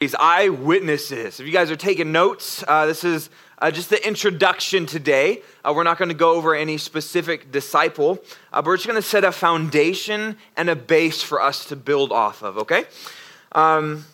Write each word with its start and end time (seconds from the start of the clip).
These 0.00 0.14
eyewitnesses. 0.14 1.40
If 1.40 1.46
you 1.46 1.52
guys 1.52 1.70
are 1.70 1.76
taking 1.76 2.10
notes, 2.10 2.64
uh, 2.66 2.86
this 2.86 3.04
is 3.04 3.28
uh, 3.58 3.70
just 3.70 3.90
the 3.90 4.08
introduction 4.08 4.86
today. 4.86 5.42
Uh, 5.62 5.74
we're 5.76 5.82
not 5.82 5.98
going 5.98 6.08
to 6.08 6.14
go 6.14 6.32
over 6.32 6.54
any 6.54 6.78
specific 6.78 7.52
disciple, 7.52 8.18
uh, 8.50 8.62
but 8.62 8.66
we're 8.68 8.76
just 8.78 8.86
going 8.86 8.96
to 8.96 9.06
set 9.06 9.24
a 9.24 9.32
foundation 9.32 10.38
and 10.56 10.70
a 10.70 10.74
base 10.74 11.20
for 11.20 11.42
us 11.42 11.66
to 11.66 11.76
build 11.76 12.12
off 12.12 12.42
of, 12.42 12.56
okay? 12.56 12.84
Um, 13.52 14.06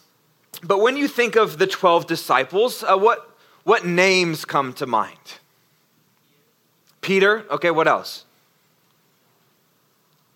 but 0.65 0.81
when 0.81 0.97
you 0.97 1.07
think 1.07 1.37
of 1.37 1.57
the 1.57 1.69
12 1.69 2.09
disciples, 2.09 2.83
uh, 2.83 2.97
what, 2.97 3.37
what 3.63 3.87
names 3.87 4.45
come 4.45 4.73
to 4.73 4.87
mind? 4.87 5.39
Peter, 7.01 7.45
okay, 7.49 7.71
what 7.71 7.87
else? 7.87 8.25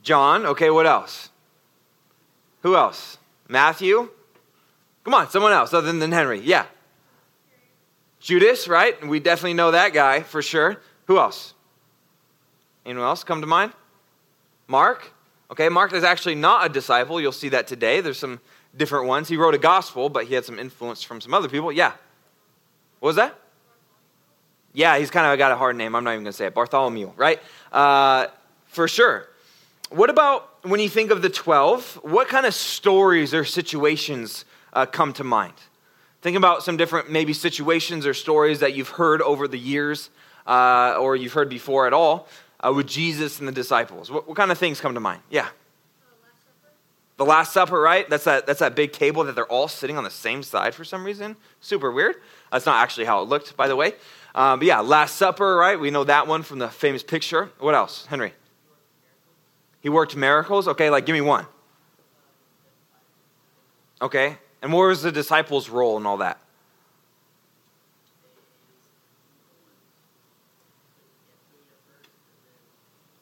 John, 0.05 0.47
okay, 0.47 0.71
what 0.71 0.87
else? 0.87 1.31
Who 2.63 2.77
else? 2.77 3.19
Matthew? 3.49 4.11
Come 5.05 5.15
on, 5.15 5.31
someone 5.31 5.53
else 5.53 5.73
other 5.73 5.93
than 5.93 6.13
Henry. 6.13 6.41
Yeah. 6.41 6.67
Judas, 8.21 8.69
right? 8.69 9.07
We 9.07 9.19
definitely 9.19 9.55
know 9.55 9.71
that 9.71 9.93
guy 9.93 10.21
for 10.21 10.43
sure. 10.43 10.81
Who 11.07 11.19
else? 11.19 11.55
Anyone 12.85 13.07
else 13.07 13.25
come 13.25 13.41
to 13.41 13.47
mind? 13.47 13.73
Mark? 14.69 15.13
Okay, 15.51 15.69
Mark 15.69 15.93
is 15.93 16.05
actually 16.05 16.35
not 16.37 16.67
a 16.67 16.69
disciple. 16.69 17.21
You'll 17.21 17.33
see 17.33 17.49
that 17.49 17.67
today. 17.67 18.01
There's 18.01 18.19
some 18.19 18.41
different 18.77 19.07
ones. 19.07 19.29
He 19.29 19.37
wrote 19.37 19.55
a 19.55 19.59
gospel, 19.59 20.09
but 20.09 20.27
he 20.27 20.35
had 20.35 20.45
some 20.45 20.59
influence 20.59 21.03
from 21.03 21.21
some 21.21 21.35
other 21.35 21.49
people. 21.49 21.73
Yeah. 21.73 21.93
What 23.01 23.09
was 23.09 23.17
that? 23.17 23.37
Yeah, 24.73 24.99
he's 24.99 25.11
kind 25.11 25.27
of 25.33 25.39
got 25.39 25.51
a 25.51 25.57
hard 25.57 25.77
name. 25.77 25.97
I'm 25.97 26.05
not 26.05 26.13
even 26.13 26.23
going 26.23 26.33
to 26.33 26.37
say 26.37 26.47
it. 26.47 26.55
Bartholomew, 26.55 27.13
right? 27.17 27.41
Uh, 27.73 28.29
for 28.67 28.87
sure. 28.87 29.29
What 29.91 30.11
about 30.11 30.65
when 30.65 30.79
you 30.79 30.89
think 30.89 31.11
of 31.11 31.23
the 31.23 31.31
12? 31.31 32.01
What 32.03 32.29
kind 32.29 32.47
of 32.47 32.55
stories 32.55 33.35
or 33.35 33.45
situations 33.45 34.45
uh, 34.73 34.87
come 34.87 35.13
to 35.15 35.25
mind? 35.25 35.55
Think 36.23 36.37
about 36.37 36.63
some 36.63 36.77
different 36.77 37.11
maybe 37.11 37.33
situations 37.33 38.07
or 38.07 38.13
stories 38.13 38.61
that 38.61 38.75
you've 38.75 38.91
heard 38.91 39.23
over 39.23 39.49
the 39.49 39.59
years 39.59 40.11
uh, 40.47 40.97
or 40.99 41.17
you've 41.17 41.33
heard 41.33 41.49
before 41.49 41.87
at 41.87 41.93
all 41.93 42.29
uh, 42.61 42.73
with 42.75 42.87
Jesus 42.87 43.39
and 43.39 43.49
the 43.49 43.53
disciples. 43.53 44.11
What, 44.11 44.29
what, 44.29 44.37
kind 44.37 44.51
of 44.51 44.59
things 44.59 44.81
come 44.81 44.95
to 44.95 45.01
mind? 45.01 45.23
Yeah. 45.31 45.49
The 47.17 47.25
Last 47.25 47.53
Supper, 47.53 47.81
right? 47.81 48.09
That's 48.09 48.25
that, 48.25 48.47
that's 48.47 48.61
that 48.61 48.75
big 48.75 48.93
table 48.93 49.25
that 49.25 49.35
they're 49.35 49.47
all 49.47 49.69
sitting 49.69 49.97
on 49.97 50.05
the 50.05 50.11
same 50.11 50.43
side 50.43 50.75
for 50.75 50.85
some 50.85 51.05
reason. 51.05 51.37
Super 51.61 51.91
weird. 51.91 52.17
That's 52.51 52.67
not 52.67 52.83
actually 52.83 53.07
how 53.07 53.23
it 53.23 53.29
looked, 53.29 53.57
by 53.57 53.69
the 53.69 53.77
way. 53.77 53.93
Um, 54.35 54.59
but 54.61 54.67
yeah, 54.67 54.81
Last 54.81 55.17
Supper, 55.17 55.57
right? 55.57 55.79
We 55.79 55.91
know 55.91 56.05
that 56.05 56.27
one 56.27 56.43
from 56.43 56.59
the 56.59 56.69
famous 56.69 57.03
picture. 57.03 57.51
What 57.59 57.75
else, 57.75 58.07
Henry? 58.07 58.33
He 59.81 59.89
worked 59.89 60.17
miracles. 60.17 60.69
Okay, 60.69 60.91
like 60.91 61.07
give 61.07 61.15
me 61.15 61.21
one. 61.21 61.47
Okay, 64.03 64.39
and 64.63 64.73
what 64.73 64.87
was 64.87 65.03
the 65.03 65.13
disciples' 65.13 65.69
role 65.69 65.97
in 65.97 66.07
all 66.07 66.19
that? 66.19 66.39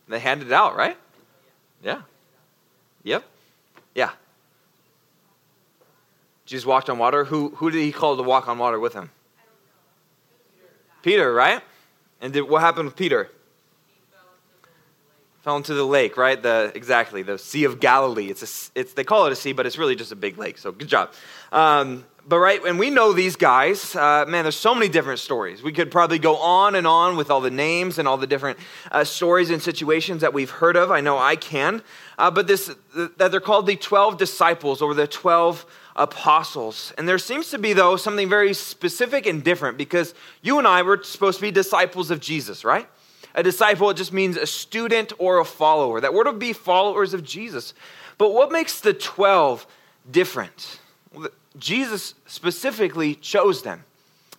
They 0.09 0.19
handed 0.19 0.49
it 0.49 0.53
out, 0.53 0.75
right? 0.75 0.97
Yeah. 1.83 2.03
Yep. 3.05 3.25
Yeah. 3.95 4.11
Jesus 6.47 6.65
walked 6.65 6.89
on 6.89 6.99
water. 6.99 7.25
Who, 7.25 7.51
who 7.57 7.71
did 7.71 7.83
he 7.83 7.93
call 7.93 8.17
to 8.17 8.23
walk 8.23 8.49
on 8.49 8.59
water 8.59 8.81
with 8.81 8.95
him? 8.95 9.11
Peter, 11.03 11.33
right? 11.33 11.63
And 12.21 12.33
did, 12.33 12.43
what 12.43 12.63
happened 12.63 12.87
with 12.87 12.97
Peter? 12.97 13.31
Fell 15.49 15.57
into 15.57 15.73
the 15.73 15.87
lake, 15.87 16.19
right? 16.19 16.43
The 16.43 16.71
exactly 16.75 17.23
the 17.23 17.39
Sea 17.39 17.65
of 17.65 17.81
Galilee. 17.81 18.27
It's 18.27 18.43
a, 18.43 18.79
it's 18.79 18.93
they 18.93 19.03
call 19.03 19.25
it 19.25 19.33
a 19.33 19.35
sea, 19.35 19.55
but 19.55 19.65
it's 19.65 19.79
really 19.79 19.97
just 19.97 20.13
a 20.13 20.17
big 20.17 20.37
lake. 20.37 20.59
So 20.59 20.73
good 20.73 20.89
job. 20.89 21.11
Um, 21.53 22.05
but 22.29 22.39
right, 22.39 22.63
and 22.67 22.79
we 22.79 22.91
know 22.91 23.15
these 23.15 23.35
guys. 23.35 23.97
Uh, 23.97 24.27
man, 24.29 24.45
there's 24.45 24.57
so 24.57 24.75
many 24.75 24.91
different 24.91 25.21
stories. 25.21 25.63
We 25.63 25.73
could 25.73 25.91
probably 25.91 26.19
go 26.19 26.37
on 26.37 26.75
and 26.75 26.87
on 26.87 27.17
with 27.17 27.31
all 27.31 27.41
the 27.41 27.51
names 27.51 27.99
and 27.99 28.07
all 28.07 28.19
the 28.19 28.27
different 28.27 28.59
uh, 28.93 29.05
stories 29.05 29.49
and 29.49 29.63
situations 29.63 30.21
that 30.21 30.35
we've 30.35 30.51
heard 30.51 30.77
of. 30.77 30.91
I 30.91 31.01
know 31.01 31.17
I 31.17 31.37
can. 31.37 31.81
Uh, 32.19 32.31
but 32.31 32.47
this 32.47 32.71
that 32.95 33.31
they're 33.31 33.41
called 33.41 33.67
the 33.67 33.77
twelve 33.77 34.19
disciples 34.19 34.83
or 34.83 34.93
the 34.93 35.07
twelve 35.07 35.65
apostles. 35.97 36.93
And 36.99 37.09
there 37.09 37.17
seems 37.19 37.49
to 37.53 37.59
be 37.59 37.73
though 37.73 37.97
something 37.97 38.29
very 38.29 38.53
specific 38.53 39.25
and 39.25 39.43
different 39.43 39.79
because 39.79 40.15
you 40.43 40.59
and 40.59 40.69
I 40.69 40.83
were 40.83 41.03
supposed 41.03 41.39
to 41.39 41.43
be 41.43 41.51
disciples 41.51 42.11
of 42.11 42.21
Jesus, 42.21 42.67
right? 42.67 42.87
A 43.39 43.43
disciple, 43.45 43.89
it 43.89 43.97
just 43.97 44.13
means 44.13 44.37
a 44.37 44.49
student 44.49 45.13
or 45.17 45.39
a 45.39 45.45
follower. 45.45 46.01
That 46.01 46.13
word 46.13 46.27
would 46.27 46.41
be 46.41 46.53
followers 46.53 47.15
of 47.15 47.23
Jesus. 47.23 47.73
But 48.19 48.35
what 48.35 48.51
makes 48.51 48.81
the 48.81 48.93
12 48.93 49.65
different? 50.11 50.81
Jesus 51.57 52.15
specifically 52.27 53.15
chose 53.15 53.63
them. 53.63 53.85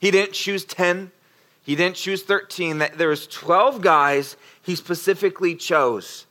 He 0.02 0.12
didn't 0.12 0.34
choose 0.34 0.66
10, 0.66 1.12
he 1.64 1.78
didn't 1.78 1.96
choose 1.96 2.24
13. 2.24 2.84
There 2.98 3.08
was 3.08 3.26
12 3.28 3.80
guys 3.82 4.36
he 4.62 4.76
specifically 4.76 5.56
chose. 5.56 6.26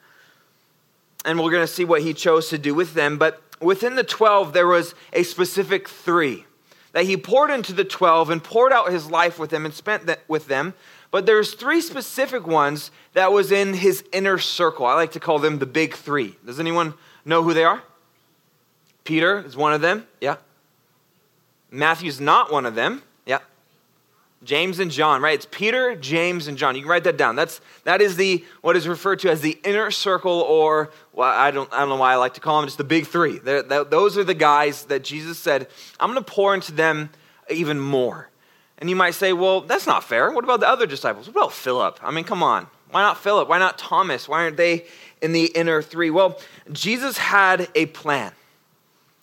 And 1.25 1.39
we're 1.39 1.51
going 1.51 1.67
to 1.67 1.73
see 1.73 1.87
what 1.87 2.03
he 2.03 2.13
chose 2.13 2.51
to 2.51 2.59
do 2.59 2.75
with 2.75 2.93
them. 2.93 3.17
But 3.17 3.41
within 3.63 3.95
the 3.95 4.05
12, 4.05 4.53
there 4.53 4.67
was 4.67 4.95
a 5.15 5.23
specific 5.23 5.89
three 5.89 6.45
that 6.93 7.05
he 7.05 7.17
poured 7.17 7.51
into 7.51 7.73
the 7.73 7.85
12 7.85 8.29
and 8.29 8.45
poured 8.45 8.73
out 8.73 8.93
his 8.93 9.11
life 9.11 9.39
with 9.39 9.49
them 9.49 9.65
and 9.65 9.73
spent 9.73 10.11
with 10.29 10.49
them 10.49 10.75
but 11.11 11.27
there's 11.27 11.55
three 11.55 11.81
specific 11.81 12.47
ones 12.47 12.91
that 13.15 13.33
was 13.33 13.51
in 13.51 13.75
his 13.75 14.05
inner 14.13 14.39
circle. 14.39 14.87
I 14.87 14.95
like 14.95 15.13
to 15.13 15.21
call 15.21 15.39
them 15.39 15.59
the 15.59 15.67
big 15.67 15.95
three. 15.95 16.37
Does 16.45 16.61
anyone 16.61 16.95
know 17.25 17.43
who 17.43 17.55
they 17.55 17.65
are? 17.65 17.83
Peter 19.05 19.41
is 19.41 19.57
one 19.57 19.73
of 19.73 19.81
them. 19.81 20.07
Yeah. 20.21 20.37
Matthew's 21.71 22.21
not 22.21 22.53
one 22.53 22.67
of 22.67 22.75
them. 22.75 23.03
Yeah. 23.25 23.39
James 24.45 24.79
and 24.79 24.91
John, 24.91 25.23
right? 25.23 25.35
It's 25.35 25.49
Peter, 25.51 25.97
James, 25.97 26.47
and 26.47 26.59
John. 26.59 26.77
You 26.77 26.83
can 26.83 26.91
write 26.91 27.05
that 27.05 27.17
down. 27.17 27.35
That's 27.35 27.61
that 27.85 28.03
is 28.03 28.17
the 28.17 28.45
what 28.61 28.77
is 28.77 28.87
referred 28.87 29.21
to 29.21 29.31
as 29.31 29.41
the 29.41 29.59
inner 29.65 29.91
circle, 29.91 30.41
or 30.43 30.91
well, 31.13 31.29
I 31.29 31.51
don't 31.51 31.73
I 31.73 31.81
don't 31.81 31.89
know 31.89 31.97
why 31.97 32.13
I 32.13 32.17
like 32.17 32.35
to 32.35 32.41
call 32.41 32.61
them 32.61 32.67
just 32.67 32.79
the 32.79 32.85
big 32.85 33.07
three. 33.07 33.39
those 33.39 34.19
are 34.19 34.25
the 34.25 34.35
guys 34.35 34.85
that 34.85 35.05
Jesus 35.05 35.39
said, 35.39 35.69
"I'm 35.99 36.13
going 36.13 36.23
to 36.23 36.31
pour 36.31 36.55
into 36.55 36.73
them 36.73 37.11
even 37.51 37.81
more." 37.81 38.29
And 38.79 38.89
you 38.89 38.97
might 38.97 39.15
say, 39.15 39.33
well, 39.33 39.61
that's 39.61 39.87
not 39.87 40.05
fair. 40.05 40.31
What 40.31 40.45
about 40.45 40.61
the 40.61 40.69
other 40.69 40.87
disciples? 40.87 41.27
What 41.27 41.37
about 41.37 41.53
Philip? 41.53 41.99
I 42.03 42.11
mean, 42.13 42.25
come 42.25 42.43
on. 42.43 42.69
Why 42.91 43.03
not 43.03 43.19
Philip? 43.19 43.49
Why 43.49 43.59
not 43.59 43.77
Thomas? 43.77 44.29
Why 44.29 44.45
aren't 44.45 44.57
they 44.57 44.87
in 45.21 45.33
the 45.33 45.47
inner 45.47 45.83
three? 45.83 46.11
Well, 46.11 46.41
Jesus 46.73 47.19
had 47.19 47.69
a 47.75 47.87
plan. 47.87 48.33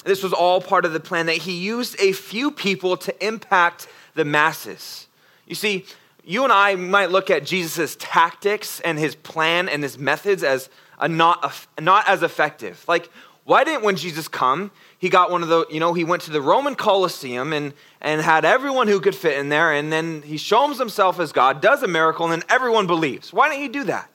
This 0.03 0.21
was 0.21 0.33
all 0.33 0.61
part 0.61 0.85
of 0.85 0.93
the 0.93 0.99
plan 0.99 1.25
that 1.27 1.37
he 1.37 1.53
used 1.53 1.99
a 1.99 2.11
few 2.11 2.51
people 2.51 2.95
to 2.97 3.25
impact 3.25 3.87
the 4.13 4.25
masses. 4.25 5.07
You 5.47 5.55
see, 5.55 5.85
you 6.23 6.43
and 6.43 6.53
I 6.53 6.75
might 6.75 7.09
look 7.09 7.29
at 7.29 7.45
Jesus' 7.45 7.95
tactics 7.99 8.79
and 8.81 8.99
his 8.99 9.15
plan 9.15 9.67
and 9.69 9.81
his 9.81 9.97
methods 9.97 10.43
as 10.43 10.69
not, 11.07 11.67
not 11.79 12.07
as 12.07 12.23
effective. 12.23 12.83
Like, 12.87 13.09
why 13.45 13.63
didn't 13.63 13.83
when 13.83 13.95
Jesus 13.95 14.27
come, 14.27 14.71
he 15.05 15.09
got 15.09 15.29
one 15.29 15.43
of 15.43 15.49
the, 15.49 15.67
you 15.69 15.79
know, 15.79 15.93
he 15.93 16.03
went 16.03 16.23
to 16.23 16.31
the 16.31 16.41
Roman 16.41 16.73
Colosseum 16.73 17.53
and, 17.53 17.73
and 18.01 18.19
had 18.21 18.43
everyone 18.43 18.87
who 18.87 18.99
could 18.99 19.13
fit 19.13 19.37
in 19.37 19.49
there, 19.49 19.71
and 19.71 19.93
then 19.93 20.23
he 20.23 20.35
shows 20.35 20.79
himself 20.79 21.19
as 21.19 21.31
God, 21.31 21.61
does 21.61 21.83
a 21.83 21.87
miracle, 21.87 22.25
and 22.25 22.41
then 22.41 22.49
everyone 22.49 22.87
believes. 22.87 23.31
Why 23.31 23.47
didn't 23.47 23.61
he 23.61 23.67
do 23.67 23.83
that? 23.83 24.09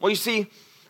Well, 0.00 0.10
you 0.10 0.16
see, 0.16 0.48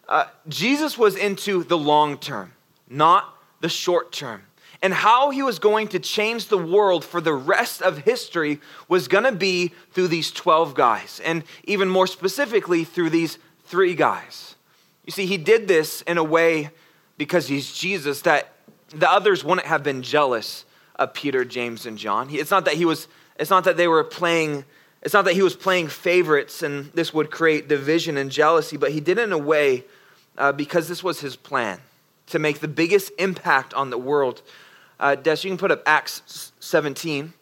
uh, 0.09 0.25
Jesus 0.49 0.99
was 0.99 1.15
into 1.15 1.63
the 1.63 1.79
long 1.79 2.19
term, 2.19 2.53
not 2.91 3.33
the 3.61 3.69
short 3.69 4.11
term. 4.11 4.43
And 4.83 4.93
how 4.93 5.31
he 5.31 5.45
was 5.45 5.61
going 5.61 5.87
to 5.89 6.01
change 6.01 6.49
the 6.49 6.59
world 6.59 7.05
for 7.05 7.21
the 7.21 7.33
rest 7.33 7.81
of 7.81 7.99
history 7.99 8.59
was 8.89 9.07
going 9.07 9.23
to 9.23 9.31
be 9.31 9.69
through 9.93 10.09
these 10.09 10.33
12 10.33 10.75
guys, 10.75 11.21
and 11.25 11.45
even 11.63 11.89
more 11.89 12.09
specifically, 12.09 12.83
through 12.83 13.11
these 13.11 13.39
three 13.67 13.95
guys. 13.95 14.57
You 15.07 15.13
see, 15.13 15.27
he 15.27 15.37
did 15.37 15.69
this 15.69 16.03
in 16.03 16.19
a 16.19 16.25
way 16.25 16.71
because 17.19 17.47
he's 17.47 17.73
Jesus 17.73 18.23
that 18.23 18.49
the 18.95 19.11
others 19.11 19.45
wouldn't 19.45 19.67
have 19.67 19.83
been 19.83 20.03
jealous 20.03 20.65
of 20.97 21.15
Peter, 21.15 21.45
James, 21.45 21.87
and 21.87 21.99
John. 21.99 22.29
It's 22.31 22.51
not 22.51 22.65
that 22.67 22.75
he 22.75 22.85
was, 22.85 23.09
it's 23.39 23.51
not 23.51 23.65
that 23.65 23.77
they 23.77 23.89
were 23.89 24.05
playing, 24.05 24.65
it's 25.03 25.15
not 25.15 25.25
that 25.25 25.35
he 25.35 25.43
was 25.43 25.57
playing 25.57 25.89
favorites 25.89 26.63
and 26.63 26.87
this 26.93 27.13
would 27.13 27.31
create 27.31 27.69
division 27.69 28.17
and 28.17 28.31
jealousy, 28.31 28.77
but 28.77 28.93
he 28.93 29.01
did 29.01 29.19
it 29.19 29.23
in 29.23 29.33
a 29.33 29.39
way 29.39 29.85
uh, 30.39 30.53
because 30.53 30.89
this 30.89 31.03
was 31.03 31.21
his 31.21 31.37
plan 31.37 31.81
to 32.27 32.39
make 32.39 32.61
the 32.61 32.69
biggest 32.69 33.13
impact 33.19 33.75
on 33.75 33.91
the 33.91 33.99
world. 33.99 34.43
Uh, 35.01 35.15
Des, 35.15 35.39
you 35.43 35.51
can 35.51 35.59
put 35.59 35.71
up 35.71 35.83
Acts 35.87 36.53
17. 36.61 37.33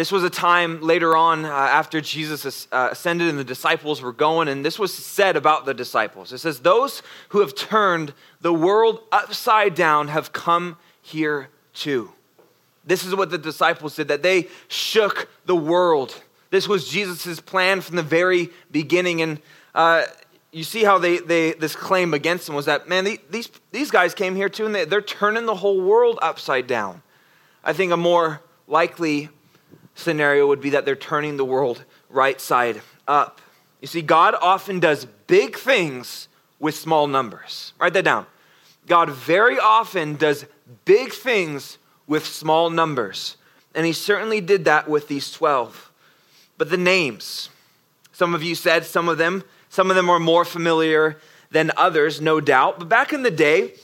This 0.00 0.10
was 0.10 0.24
a 0.24 0.30
time 0.30 0.80
later 0.80 1.14
on 1.14 1.44
uh, 1.44 1.50
after 1.50 2.00
Jesus 2.00 2.66
uh, 2.72 2.88
ascended 2.90 3.28
and 3.28 3.38
the 3.38 3.44
disciples 3.44 4.00
were 4.00 4.14
going, 4.14 4.48
and 4.48 4.64
this 4.64 4.78
was 4.78 4.94
said 4.94 5.36
about 5.36 5.66
the 5.66 5.74
disciples. 5.74 6.32
It 6.32 6.38
says, 6.38 6.60
Those 6.60 7.02
who 7.28 7.40
have 7.40 7.54
turned 7.54 8.14
the 8.40 8.50
world 8.50 9.02
upside 9.12 9.74
down 9.74 10.08
have 10.08 10.32
come 10.32 10.78
here 11.02 11.50
too. 11.74 12.12
This 12.82 13.04
is 13.04 13.14
what 13.14 13.28
the 13.28 13.36
disciples 13.36 13.94
did, 13.94 14.08
that 14.08 14.22
they 14.22 14.48
shook 14.68 15.28
the 15.44 15.54
world. 15.54 16.18
This 16.48 16.66
was 16.66 16.88
Jesus' 16.88 17.38
plan 17.38 17.82
from 17.82 17.96
the 17.96 18.02
very 18.02 18.48
beginning. 18.70 19.20
And 19.20 19.38
uh, 19.74 20.04
you 20.50 20.64
see 20.64 20.82
how 20.82 20.96
they, 20.96 21.18
they, 21.18 21.52
this 21.52 21.76
claim 21.76 22.14
against 22.14 22.46
them 22.46 22.56
was 22.56 22.64
that, 22.64 22.88
man, 22.88 23.06
these, 23.28 23.50
these 23.70 23.90
guys 23.90 24.14
came 24.14 24.34
here 24.34 24.48
too, 24.48 24.64
and 24.64 24.74
they, 24.74 24.86
they're 24.86 25.02
turning 25.02 25.44
the 25.44 25.56
whole 25.56 25.82
world 25.82 26.18
upside 26.22 26.66
down. 26.66 27.02
I 27.62 27.74
think 27.74 27.92
a 27.92 27.98
more 27.98 28.40
likely 28.66 29.28
scenario 29.94 30.46
would 30.46 30.60
be 30.60 30.70
that 30.70 30.84
they're 30.84 30.96
turning 30.96 31.36
the 31.36 31.44
world 31.44 31.84
right 32.08 32.40
side 32.40 32.80
up. 33.06 33.40
You 33.80 33.88
see, 33.88 34.02
God 34.02 34.34
often 34.40 34.80
does 34.80 35.06
big 35.26 35.56
things 35.56 36.28
with 36.58 36.74
small 36.74 37.06
numbers. 37.06 37.72
Write 37.78 37.94
that 37.94 38.04
down. 38.04 38.26
God 38.86 39.10
very 39.10 39.58
often 39.58 40.16
does 40.16 40.46
big 40.84 41.12
things 41.12 41.78
with 42.06 42.26
small 42.26 42.70
numbers. 42.70 43.36
And 43.74 43.86
he 43.86 43.92
certainly 43.92 44.40
did 44.40 44.64
that 44.64 44.88
with 44.88 45.08
these 45.08 45.30
12. 45.30 45.90
But 46.58 46.70
the 46.70 46.76
names, 46.76 47.48
some 48.12 48.34
of 48.34 48.42
you 48.42 48.54
said 48.54 48.84
some 48.84 49.08
of 49.08 49.16
them, 49.16 49.44
some 49.68 49.90
of 49.90 49.96
them 49.96 50.10
are 50.10 50.18
more 50.18 50.44
familiar 50.44 51.18
than 51.50 51.70
others, 51.76 52.20
no 52.20 52.40
doubt. 52.40 52.78
But 52.78 52.88
back 52.88 53.12
in 53.12 53.22
the 53.22 53.30
day, 53.30 53.74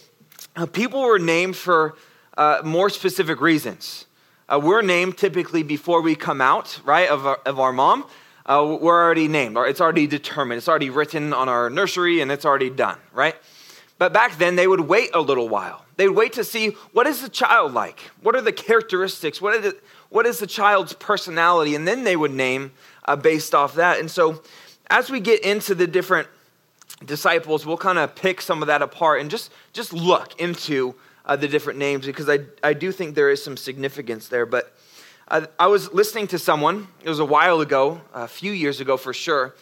uh, 0.56 0.66
people 0.66 1.02
were 1.02 1.18
named 1.18 1.56
for 1.56 1.96
uh, 2.36 2.60
more 2.64 2.90
specific 2.90 3.40
reasons. 3.40 4.05
Uh, 4.48 4.60
we're 4.62 4.82
named 4.82 5.18
typically 5.18 5.64
before 5.64 6.00
we 6.00 6.14
come 6.14 6.40
out, 6.40 6.80
right, 6.84 7.08
of 7.08 7.26
our, 7.26 7.40
of 7.44 7.58
our 7.58 7.72
mom. 7.72 8.06
Uh, 8.44 8.76
we're 8.80 9.02
already 9.02 9.26
named, 9.26 9.56
it's 9.56 9.80
already 9.80 10.06
determined, 10.06 10.58
it's 10.58 10.68
already 10.68 10.88
written 10.88 11.32
on 11.32 11.48
our 11.48 11.68
nursery, 11.68 12.20
and 12.20 12.30
it's 12.30 12.44
already 12.44 12.70
done, 12.70 12.96
right? 13.12 13.34
But 13.98 14.12
back 14.12 14.38
then, 14.38 14.54
they 14.54 14.68
would 14.68 14.82
wait 14.82 15.10
a 15.14 15.20
little 15.20 15.48
while. 15.48 15.84
They 15.96 16.06
would 16.06 16.16
wait 16.16 16.32
to 16.34 16.44
see 16.44 16.76
what 16.92 17.08
is 17.08 17.22
the 17.22 17.28
child 17.28 17.74
like? 17.74 17.98
What 18.22 18.36
are 18.36 18.40
the 18.40 18.52
characteristics? 18.52 19.40
What, 19.40 19.60
the, 19.62 19.76
what 20.10 20.26
is 20.26 20.38
the 20.38 20.46
child's 20.46 20.92
personality? 20.92 21.74
And 21.74 21.88
then 21.88 22.04
they 22.04 22.14
would 22.14 22.32
name 22.32 22.70
uh, 23.06 23.16
based 23.16 23.52
off 23.52 23.74
that. 23.74 23.98
And 23.98 24.08
so, 24.08 24.42
as 24.90 25.10
we 25.10 25.18
get 25.18 25.40
into 25.40 25.74
the 25.74 25.88
different 25.88 26.28
disciples, 27.04 27.66
we'll 27.66 27.78
kind 27.78 27.98
of 27.98 28.14
pick 28.14 28.40
some 28.40 28.62
of 28.62 28.68
that 28.68 28.80
apart 28.80 29.20
and 29.20 29.28
just, 29.28 29.50
just 29.72 29.92
look 29.92 30.40
into 30.40 30.94
uh, 31.26 31.36
the 31.36 31.48
different 31.48 31.78
names 31.78 32.06
because 32.06 32.28
I, 32.28 32.38
I 32.62 32.72
do 32.72 32.92
think 32.92 33.14
there 33.14 33.30
is 33.30 33.42
some 33.42 33.56
significance 33.56 34.28
there. 34.28 34.46
But 34.46 34.74
I, 35.28 35.46
I 35.58 35.66
was 35.66 35.92
listening 35.92 36.28
to 36.28 36.38
someone, 36.38 36.88
it 37.02 37.08
was 37.08 37.18
a 37.18 37.24
while 37.24 37.60
ago, 37.60 38.00
a 38.14 38.28
few 38.28 38.52
years 38.52 38.80
ago 38.80 38.96
for 38.96 39.12
sure, 39.12 39.54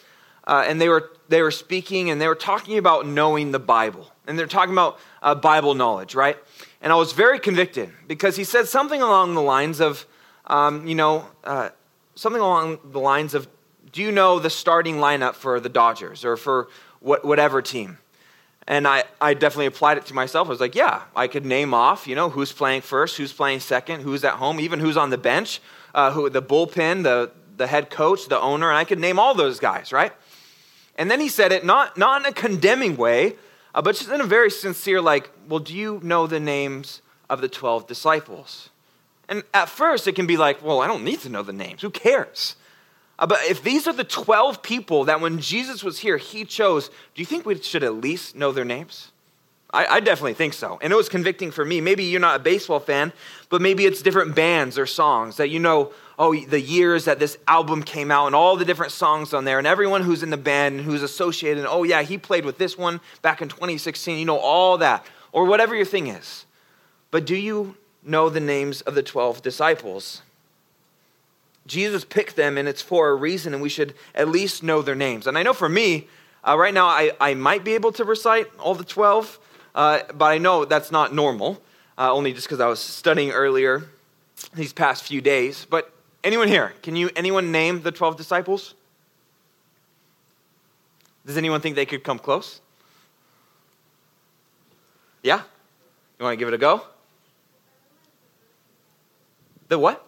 uh, 0.47 0.63
and 0.67 0.79
they 0.79 0.87
were, 0.89 1.11
they 1.27 1.41
were 1.41 1.51
speaking 1.51 2.09
and 2.11 2.21
they 2.21 2.27
were 2.27 2.35
talking 2.35 2.77
about 2.77 3.07
knowing 3.07 3.51
the 3.51 3.59
Bible. 3.59 4.11
And 4.27 4.37
they're 4.37 4.47
talking 4.47 4.73
about 4.73 4.99
uh, 5.21 5.35
Bible 5.35 5.73
knowledge, 5.73 6.15
right? 6.15 6.37
And 6.81 6.93
I 6.93 6.95
was 6.95 7.13
very 7.13 7.39
convicted 7.39 7.91
because 8.07 8.35
he 8.35 8.43
said 8.43 8.67
something 8.67 9.01
along 9.01 9.33
the 9.33 9.41
lines 9.41 9.79
of, 9.79 10.05
um, 10.45 10.87
you 10.87 10.95
know, 10.95 11.27
uh, 11.43 11.69
something 12.15 12.41
along 12.41 12.79
the 12.91 12.99
lines 12.99 13.33
of, 13.33 13.47
do 13.91 14.01
you 14.01 14.11
know 14.11 14.39
the 14.39 14.49
starting 14.49 14.97
lineup 14.97 15.33
for 15.33 15.59
the 15.59 15.69
Dodgers 15.69 16.25
or 16.25 16.37
for 16.37 16.67
what, 16.99 17.25
whatever 17.25 17.61
team? 17.61 17.97
And 18.67 18.87
I, 18.87 19.03
I 19.21 19.35
definitely 19.35 19.67
applied 19.67 19.97
it 19.97 20.07
to 20.07 20.13
myself. 20.13 20.47
I 20.47 20.49
was 20.49 20.59
like, 20.59 20.75
yeah, 20.75 21.03
I 21.15 21.27
could 21.27 21.45
name 21.45 21.73
off, 21.73 22.07
you 22.07 22.15
know, 22.15 22.29
who's 22.29 22.51
playing 22.51 22.81
first, 22.81 23.17
who's 23.17 23.31
playing 23.31 23.59
second, 23.59 24.01
who's 24.01 24.23
at 24.23 24.33
home, 24.33 24.59
even 24.59 24.79
who's 24.79 24.97
on 24.97 25.11
the 25.11 25.17
bench, 25.17 25.61
uh, 25.93 26.11
who 26.11 26.29
the 26.29 26.41
bullpen, 26.41 27.03
the, 27.03 27.31
the 27.57 27.67
head 27.67 27.89
coach, 27.89 28.27
the 28.27 28.39
owner, 28.39 28.69
and 28.69 28.77
I 28.77 28.83
could 28.83 28.99
name 28.99 29.19
all 29.19 29.35
those 29.35 29.59
guys, 29.59 29.91
right? 29.91 30.11
And 30.97 31.11
then 31.11 31.19
he 31.19 31.29
said 31.29 31.51
it 31.51 31.63
not, 31.63 31.97
not 31.97 32.21
in 32.21 32.27
a 32.27 32.33
condemning 32.33 32.97
way, 32.97 33.35
uh, 33.75 33.81
but 33.81 33.95
just 33.95 34.09
in 34.09 34.21
a 34.21 34.25
very 34.25 34.49
sincere, 34.49 35.01
like, 35.01 35.29
well, 35.47 35.59
do 35.59 35.75
you 35.75 35.99
know 36.01 36.25
the 36.25 36.39
names 36.39 37.01
of 37.29 37.41
the 37.41 37.49
12 37.49 37.85
disciples? 37.87 38.69
And 39.27 39.43
at 39.53 39.69
first, 39.69 40.07
it 40.07 40.15
can 40.15 40.25
be 40.25 40.37
like, 40.37 40.63
well, 40.63 40.81
I 40.81 40.87
don't 40.87 41.03
need 41.03 41.19
to 41.21 41.29
know 41.29 41.43
the 41.43 41.53
names. 41.53 41.81
Who 41.81 41.89
cares? 41.89 42.55
Uh, 43.17 43.25
but 43.25 43.39
if 43.47 43.63
these 43.63 43.87
are 43.87 43.93
the 43.93 44.03
12 44.03 44.61
people 44.61 45.05
that 45.05 45.21
when 45.21 45.39
Jesus 45.39 45.83
was 45.83 45.99
here, 45.99 46.17
he 46.17 46.43
chose, 46.43 46.89
do 46.89 47.21
you 47.21 47.25
think 47.25 47.45
we 47.45 47.59
should 47.61 47.83
at 47.83 47.95
least 47.95 48.35
know 48.35 48.51
their 48.51 48.65
names? 48.65 49.11
I, 49.73 49.85
I, 49.95 49.99
definitely 49.99 50.35
think 50.35 50.53
so. 50.53 50.79
And 50.81 50.93
it 50.93 50.95
was 50.95 51.09
convicting 51.09 51.51
for 51.51 51.65
me. 51.65 51.81
Maybe 51.81 52.05
you're 52.05 52.21
not 52.21 52.37
a 52.37 52.43
baseball 52.43 52.79
fan, 52.79 53.11
but 53.49 53.61
maybe 53.61 53.85
it's 53.85 54.01
different 54.01 54.35
bands 54.35 54.77
or 54.77 54.85
songs 54.85 55.37
that 55.37 55.49
you 55.49 55.59
know, 55.59 55.91
oh, 56.17 56.35
the 56.35 56.61
years 56.61 57.05
that 57.05 57.19
this 57.19 57.37
album 57.47 57.83
came 57.83 58.09
out 58.09 58.27
and 58.27 58.35
all 58.35 58.55
the 58.55 58.63
different 58.63 58.93
songs 58.93 59.33
on 59.33 59.43
there, 59.43 59.57
and 59.57 59.67
everyone 59.67 60.01
who's 60.01 60.23
in 60.23 60.29
the 60.29 60.37
band 60.37 60.77
and 60.77 60.85
who's 60.85 61.03
associated, 61.03 61.59
and, 61.59 61.67
oh, 61.67 61.83
yeah, 61.83 62.03
he 62.03 62.17
played 62.17 62.45
with 62.45 62.57
this 62.57 62.77
one 62.77 63.01
back 63.21 63.41
in 63.41 63.49
2016. 63.49 64.17
You 64.17 64.25
know 64.25 64.37
all 64.37 64.77
that, 64.77 65.05
or 65.33 65.45
whatever 65.45 65.75
your 65.75 65.85
thing 65.85 66.07
is. 66.07 66.45
But 67.11 67.25
do 67.25 67.35
you 67.35 67.75
know 68.01 68.29
the 68.29 68.39
names 68.39 68.81
of 68.81 68.95
the 68.95 69.03
12 69.03 69.41
disciples? 69.41 70.21
Jesus 71.65 72.05
picked 72.05 72.35
them, 72.35 72.57
and 72.57 72.67
it's 72.67 72.81
for 72.81 73.09
a 73.09 73.15
reason, 73.15 73.53
and 73.53 73.61
we 73.61 73.69
should 73.69 73.93
at 74.13 74.29
least 74.29 74.61
know 74.61 74.81
their 74.81 74.95
names. 74.95 75.25
And 75.27 75.37
I 75.37 75.43
know 75.43 75.53
for 75.53 75.69
me, 75.69 76.07
uh, 76.47 76.57
right 76.57 76.73
now, 76.73 76.87
I, 76.87 77.11
I 77.19 77.33
might 77.33 77.63
be 77.63 77.73
able 77.73 77.91
to 77.93 78.03
recite 78.03 78.47
all 78.59 78.75
the 78.75 78.83
12, 78.83 79.39
uh, 79.73 79.99
but 80.13 80.25
I 80.25 80.37
know 80.37 80.65
that's 80.65 80.91
not 80.91 81.13
normal, 81.13 81.61
uh, 81.97 82.13
only 82.13 82.33
just 82.33 82.47
because 82.47 82.59
I 82.59 82.67
was 82.67 82.79
studying 82.79 83.31
earlier 83.31 83.85
these 84.53 84.73
past 84.73 85.03
few 85.03 85.21
days. 85.21 85.65
But 85.67 85.91
anyone 86.23 86.47
here, 86.47 86.73
can 86.83 86.95
you, 86.95 87.09
anyone 87.15 87.51
name 87.51 87.81
the 87.81 87.91
12 87.91 88.15
disciples? 88.15 88.75
Does 91.25 91.37
anyone 91.37 91.61
think 91.61 91.75
they 91.75 91.87
could 91.87 92.03
come 92.03 92.19
close? 92.19 92.61
Yeah? 95.23 95.41
You 96.19 96.23
want 96.23 96.33
to 96.33 96.37
give 96.37 96.47
it 96.47 96.53
a 96.53 96.59
go? 96.59 96.83
The 99.67 99.79
what? 99.79 100.05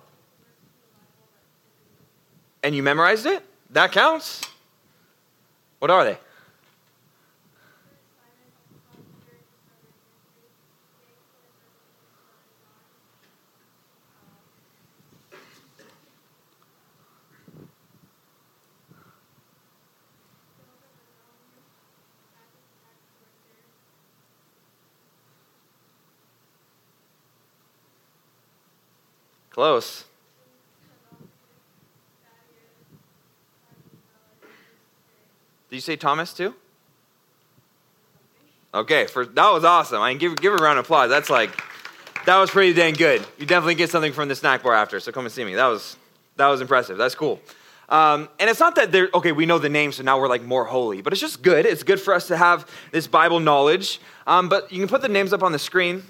And 2.68 2.76
you 2.76 2.84
memorized 2.84 3.26
it, 3.26 3.42
that 3.70 3.94
counts. 3.94 4.42
What 5.80 5.90
are 5.90 6.04
they? 6.04 6.18
Close. 29.52 30.07
Did 35.70 35.76
you 35.76 35.82
say 35.82 35.96
Thomas 35.96 36.34
too? 36.34 36.56
Okay, 38.74 39.08
for 39.08 39.26
that 39.26 39.50
was 39.52 39.64
awesome. 39.64 40.02
I 40.02 40.14
give 40.14 40.36
give 40.36 40.54
a 40.54 40.58
round 40.58 40.80
of 40.80 40.86
applause. 40.86 41.10
That's 41.10 41.30
like 41.30 41.64
that 42.26 42.38
was 42.38 42.50
pretty 42.50 42.74
dang 42.74 42.94
good. 42.94 43.26
You 43.38 43.46
definitely 43.46 43.76
get 43.76 43.90
something 43.90 44.14
from 44.14 44.28
the 44.28 44.36
snack 44.36 44.64
bar 44.64 44.74
after, 44.74 45.00
so 45.00 45.12
come 45.12 45.26
and 45.26 45.34
see 45.34 45.44
me. 45.44 45.56
That 45.56 45.68
was 45.68 45.98
that 46.36 46.48
was 46.48 46.62
impressive. 46.62 46.98
That's 46.98 47.16
cool. 47.16 47.42
Um, 47.90 48.28
and 48.38 48.50
it's 48.50 48.60
not 48.60 48.76
that 48.76 48.92
they're 48.92 49.10
okay. 49.14 49.32
We 49.32 49.46
know 49.46 49.60
the 49.60 49.70
names, 49.70 49.96
so 49.96 50.04
now 50.04 50.20
we're 50.20 50.28
like 50.28 50.44
more 50.44 50.66
holy. 50.66 51.02
But 51.02 51.14
it's 51.14 51.22
just 51.22 51.42
good. 51.42 51.66
It's 51.66 51.84
good 51.84 52.00
for 52.00 52.14
us 52.14 52.28
to 52.28 52.38
have 52.38 52.70
this 52.92 53.08
Bible 53.08 53.40
knowledge. 53.40 54.02
Um, 54.26 54.50
but 54.50 54.72
you 54.72 54.80
can 54.80 54.90
put 54.90 55.02
the 55.02 55.10
names 55.10 55.32
up 55.32 55.42
on 55.42 55.54
the 55.54 55.60
screen. 55.60 56.04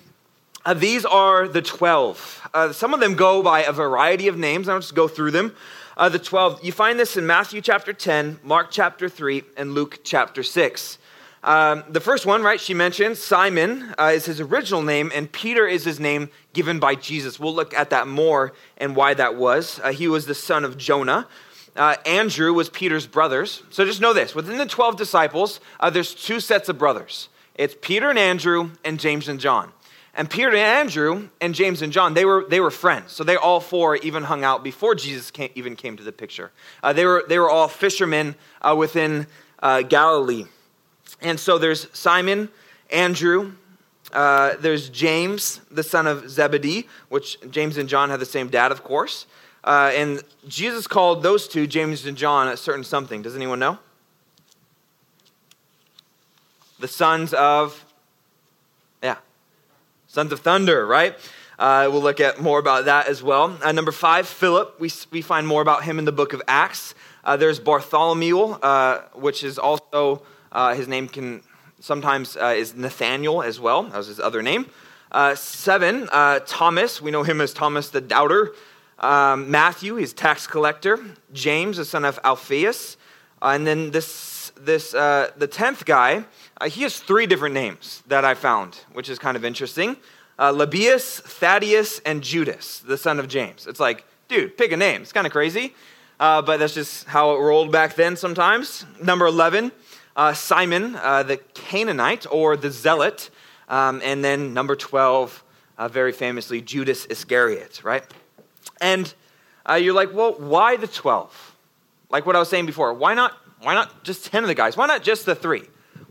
Uh, 0.65 0.73
these 0.73 1.05
are 1.05 1.47
the 1.47 1.61
twelve. 1.61 2.41
Uh, 2.53 2.73
some 2.73 2.93
of 2.93 2.99
them 2.99 3.13
go 3.15 3.43
by 3.43 3.61
a 3.63 3.71
variety 3.71 4.27
of 4.27 4.37
names. 4.37 4.67
I'll 4.67 4.79
just 4.79 4.95
go 4.95 5.07
through 5.07 5.31
them 5.31 5.55
uh, 5.97 6.09
the 6.09 6.19
12. 6.19 6.63
You 6.63 6.71
find 6.71 6.99
this 6.99 7.17
in 7.17 7.25
Matthew 7.25 7.59
chapter 7.59 7.91
10, 7.91 8.39
Mark 8.43 8.67
chapter 8.69 9.09
3, 9.09 9.43
and 9.57 9.73
Luke 9.73 9.99
chapter 10.03 10.43
6. 10.43 10.97
Um, 11.43 11.83
the 11.89 11.99
first 11.99 12.25
one, 12.25 12.43
right, 12.43 12.59
she 12.59 12.73
mentioned 12.73 13.17
Simon 13.17 13.93
uh, 13.97 14.11
is 14.13 14.25
his 14.25 14.39
original 14.39 14.81
name, 14.81 15.11
and 15.13 15.31
Peter 15.31 15.67
is 15.67 15.83
his 15.83 15.99
name 15.99 16.29
given 16.53 16.79
by 16.79 16.95
Jesus. 16.95 17.39
We'll 17.39 17.53
look 17.53 17.73
at 17.73 17.89
that 17.89 18.07
more 18.07 18.53
and 18.77 18.95
why 18.95 19.13
that 19.15 19.35
was. 19.35 19.79
Uh, 19.83 19.91
he 19.91 20.07
was 20.07 20.25
the 20.25 20.35
son 20.35 20.63
of 20.63 20.77
Jonah. 20.77 21.27
Uh, 21.75 21.95
Andrew 22.05 22.53
was 22.53 22.69
Peter's 22.69 23.07
brothers. 23.07 23.63
So 23.69 23.85
just 23.85 24.01
know 24.01 24.13
this 24.13 24.33
within 24.33 24.57
the 24.57 24.65
12 24.65 24.97
disciples, 24.97 25.59
uh, 25.79 25.89
there's 25.89 26.13
two 26.13 26.39
sets 26.39 26.69
of 26.69 26.77
brothers 26.77 27.29
it's 27.55 27.75
Peter 27.81 28.09
and 28.11 28.19
Andrew, 28.19 28.71
and 28.85 28.99
James 28.99 29.27
and 29.27 29.39
John. 29.39 29.71
And 30.17 30.27
Peter 30.27 30.49
and 30.49 30.57
Andrew 30.57 31.29
and 31.39 31.53
James 31.53 31.83
and 31.83 31.93
John, 31.93 32.15
they 32.15 32.25
were, 32.25 32.43
they 32.49 32.59
were 32.59 32.71
friends. 32.71 33.11
So 33.11 33.23
they 33.23 33.35
all 33.35 33.59
four 33.59 33.97
even 33.97 34.23
hung 34.23 34.43
out 34.43 34.63
before 34.63 34.95
Jesus 34.95 35.29
came, 35.29 35.51
even 35.53 35.75
came 35.75 35.95
to 35.95 36.03
the 36.03 36.11
picture. 36.11 36.51
Uh, 36.81 36.91
they, 36.91 37.05
were, 37.05 37.23
they 37.29 37.37
were 37.37 37.51
all 37.51 37.67
fishermen 37.67 38.33
uh, 38.63 38.75
within 38.75 39.27
uh, 39.59 39.83
Galilee. 39.83 40.45
And 41.21 41.39
so 41.39 41.59
there's 41.59 41.87
Simon, 41.95 42.49
Andrew, 42.91 43.53
uh, 44.11 44.55
there's 44.59 44.89
James, 44.89 45.61
the 45.69 45.83
son 45.83 46.07
of 46.07 46.27
Zebedee, 46.27 46.87
which 47.09 47.37
James 47.51 47.77
and 47.77 47.87
John 47.87 48.09
had 48.09 48.19
the 48.19 48.25
same 48.25 48.47
dad, 48.47 48.71
of 48.71 48.83
course. 48.83 49.27
Uh, 49.63 49.91
and 49.93 50.23
Jesus 50.47 50.87
called 50.87 51.21
those 51.21 51.47
two, 51.47 51.67
James 51.67 52.07
and 52.07 52.17
John, 52.17 52.47
a 52.47 52.57
certain 52.57 52.83
something. 52.83 53.21
Does 53.21 53.35
anyone 53.35 53.59
know? 53.59 53.77
The 56.79 56.87
sons 56.87 57.35
of 57.35 57.83
Sons 60.17 60.31
of 60.31 60.39
Thunder, 60.39 60.83
right? 60.83 61.15
Uh, 61.59 61.89
we'll 61.91 62.01
look 62.01 62.19
at 62.19 62.41
more 62.41 62.57
about 62.57 62.85
that 62.85 63.07
as 63.07 63.21
well. 63.21 63.55
Uh, 63.61 63.71
number 63.71 63.91
five, 63.91 64.27
Philip. 64.27 64.79
We, 64.79 64.89
we 65.11 65.21
find 65.21 65.45
more 65.45 65.61
about 65.61 65.83
him 65.83 65.99
in 65.99 66.05
the 66.05 66.11
book 66.11 66.33
of 66.33 66.41
Acts. 66.47 66.95
Uh, 67.23 67.37
there's 67.37 67.59
Bartholomew, 67.59 68.39
uh, 68.39 69.03
which 69.13 69.43
is 69.43 69.59
also, 69.59 70.23
uh, 70.51 70.73
his 70.73 70.87
name 70.87 71.07
can 71.07 71.43
sometimes 71.81 72.35
uh, 72.35 72.55
is 72.57 72.73
Nathaniel 72.73 73.43
as 73.43 73.59
well. 73.59 73.83
That 73.83 73.95
was 73.95 74.07
his 74.07 74.19
other 74.19 74.41
name. 74.41 74.65
Seven, 75.35 76.07
Thomas. 76.47 76.99
We 76.99 77.11
know 77.11 77.21
him 77.21 77.39
as 77.39 77.53
Thomas 77.53 77.89
the 77.89 78.01
Doubter. 78.01 78.55
Um, 78.97 79.51
Matthew, 79.51 79.97
he's 79.97 80.13
tax 80.13 80.47
collector. 80.47 80.97
James, 81.31 81.77
the 81.77 81.85
son 81.85 82.05
of 82.05 82.19
Alphaeus. 82.23 82.97
And 83.39 83.67
then 83.67 83.91
this, 83.91 84.51
this 84.57 84.93
the 84.93 85.49
tenth 85.51 85.85
guy, 85.85 86.25
uh, 86.59 86.69
he 86.69 86.83
has 86.83 86.99
three 86.99 87.25
different 87.25 87.53
names 87.53 88.03
that 88.07 88.25
I 88.25 88.33
found, 88.33 88.79
which 88.93 89.09
is 89.09 89.19
kind 89.19 89.37
of 89.37 89.45
interesting. 89.45 89.97
Uh, 90.39 90.51
Lebbaeus, 90.51 91.21
Thaddeus, 91.21 91.99
and 91.99 92.23
Judas, 92.23 92.79
the 92.79 92.97
son 92.97 93.19
of 93.19 93.27
James. 93.27 93.67
It's 93.67 93.79
like, 93.79 94.05
dude, 94.27 94.57
pick 94.57 94.71
a 94.71 94.77
name. 94.77 95.01
It's 95.01 95.13
kind 95.13 95.25
of 95.25 95.33
crazy, 95.33 95.73
uh, 96.19 96.41
but 96.41 96.57
that's 96.57 96.73
just 96.73 97.05
how 97.05 97.35
it 97.35 97.39
rolled 97.39 97.71
back 97.71 97.95
then 97.95 98.15
sometimes. 98.15 98.85
Number 99.01 99.25
11, 99.25 99.71
uh, 100.15 100.33
Simon, 100.33 100.93
the 100.93 101.39
Canaanite, 101.53 102.25
or 102.31 102.57
the 102.57 102.71
Zealot. 102.71 103.29
Um, 103.69 104.01
and 104.03 104.23
then 104.23 104.53
number 104.53 104.75
12, 104.75 105.43
very 105.89 106.11
famously, 106.11 106.61
Judas 106.61 107.05
Iscariot, 107.05 107.83
right? 107.83 108.03
And 108.79 109.13
uh, 109.69 109.75
you're 109.75 109.93
like, 109.93 110.13
well, 110.13 110.33
why 110.33 110.77
the 110.77 110.87
12? 110.87 111.55
Like 112.09 112.25
what 112.25 112.35
I 112.35 112.39
was 112.39 112.49
saying 112.49 112.65
before, 112.65 112.93
why 112.93 113.13
not, 113.13 113.33
why 113.61 113.73
not 113.73 114.03
just 114.03 114.25
10 114.25 114.43
of 114.43 114.47
the 114.47 114.55
guys? 114.55 114.77
Why 114.77 114.85
not 114.85 115.03
just 115.03 115.25
the 115.25 115.35
three? 115.35 115.63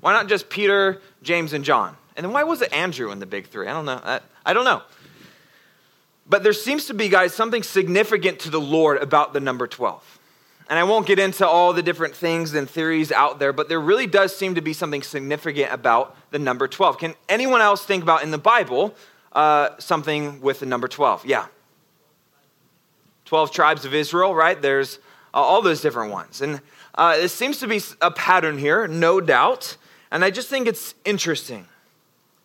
Why 0.06 0.12
not 0.12 0.28
just 0.28 0.48
Peter, 0.48 1.02
James, 1.24 1.52
and 1.52 1.64
John? 1.64 1.96
And 2.14 2.24
then 2.24 2.32
why 2.32 2.44
was 2.44 2.62
it 2.62 2.72
Andrew 2.72 3.10
in 3.10 3.18
the 3.18 3.26
big 3.26 3.48
three? 3.48 3.66
I 3.66 3.72
don't 3.72 3.86
know. 3.86 4.00
I, 4.04 4.20
I 4.44 4.52
don't 4.52 4.64
know. 4.64 4.82
But 6.28 6.44
there 6.44 6.52
seems 6.52 6.84
to 6.84 6.94
be, 6.94 7.08
guys, 7.08 7.34
something 7.34 7.64
significant 7.64 8.38
to 8.42 8.50
the 8.50 8.60
Lord 8.60 9.02
about 9.02 9.32
the 9.32 9.40
number 9.40 9.66
12. 9.66 10.20
And 10.70 10.78
I 10.78 10.84
won't 10.84 11.08
get 11.08 11.18
into 11.18 11.44
all 11.44 11.72
the 11.72 11.82
different 11.82 12.14
things 12.14 12.54
and 12.54 12.70
theories 12.70 13.10
out 13.10 13.40
there, 13.40 13.52
but 13.52 13.68
there 13.68 13.80
really 13.80 14.06
does 14.06 14.32
seem 14.36 14.54
to 14.54 14.60
be 14.60 14.72
something 14.72 15.02
significant 15.02 15.72
about 15.72 16.16
the 16.30 16.38
number 16.38 16.68
12. 16.68 16.98
Can 16.98 17.14
anyone 17.28 17.60
else 17.60 17.84
think 17.84 18.04
about 18.04 18.22
in 18.22 18.30
the 18.30 18.38
Bible 18.38 18.94
uh, 19.32 19.70
something 19.80 20.40
with 20.40 20.60
the 20.60 20.66
number 20.66 20.86
12? 20.86 21.26
Yeah. 21.26 21.46
12 23.24 23.50
tribes 23.50 23.84
of 23.84 23.92
Israel, 23.92 24.36
right? 24.36 24.62
There's 24.62 25.00
uh, 25.34 25.38
all 25.38 25.62
those 25.62 25.80
different 25.80 26.12
ones. 26.12 26.42
And 26.42 26.60
uh, 26.94 27.16
it 27.18 27.30
seems 27.30 27.58
to 27.58 27.66
be 27.66 27.80
a 28.00 28.12
pattern 28.12 28.56
here, 28.56 28.86
no 28.86 29.20
doubt. 29.20 29.76
And 30.10 30.24
I 30.24 30.30
just 30.30 30.48
think 30.48 30.68
it's 30.68 30.94
interesting. 31.04 31.66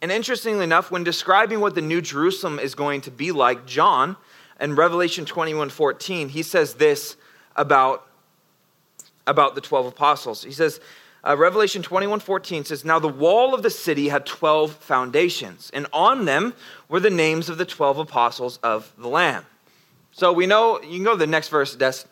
And 0.02 0.12
interestingly 0.12 0.64
enough, 0.64 0.90
when 0.90 1.04
describing 1.04 1.60
what 1.60 1.76
the 1.76 1.82
New 1.82 2.02
Jerusalem 2.02 2.58
is 2.60 2.74
going 2.74 3.02
to 3.02 3.12
be 3.12 3.32
like, 3.32 3.66
John 3.66 4.18
in 4.60 4.76
Revelation 4.76 5.26
21 5.26 5.70
14, 5.70 6.30
he 6.30 6.44
says 6.44 6.76
this 6.76 7.18
about, 7.56 8.08
about 9.28 9.56
the 9.56 9.62
12 9.62 9.88
apostles. 9.88 10.44
He 10.44 10.52
says, 10.52 10.80
uh, 11.24 11.38
Revelation 11.38 11.84
21 11.84 12.20
14 12.20 12.66
says, 12.66 12.84
Now 12.84 12.98
the 12.98 13.08
wall 13.08 13.54
of 13.54 13.62
the 13.62 13.70
city 13.70 14.10
had 14.10 14.26
12 14.26 14.72
foundations, 14.78 15.70
and 15.72 15.86
on 15.94 16.26
them 16.26 16.56
were 16.90 17.00
the 17.00 17.12
names 17.12 17.48
of 17.48 17.60
the 17.60 17.66
12 17.66 18.00
apostles 18.00 18.58
of 18.64 18.92
the 18.98 19.08
Lamb. 19.08 19.46
So 20.12 20.34
we 20.34 20.48
know, 20.48 20.82
you 20.82 20.96
can 20.96 21.04
go 21.04 21.12
to 21.12 21.18
the 21.18 21.28
next 21.28 21.50
verse, 21.50 21.76
Des. 21.76 22.06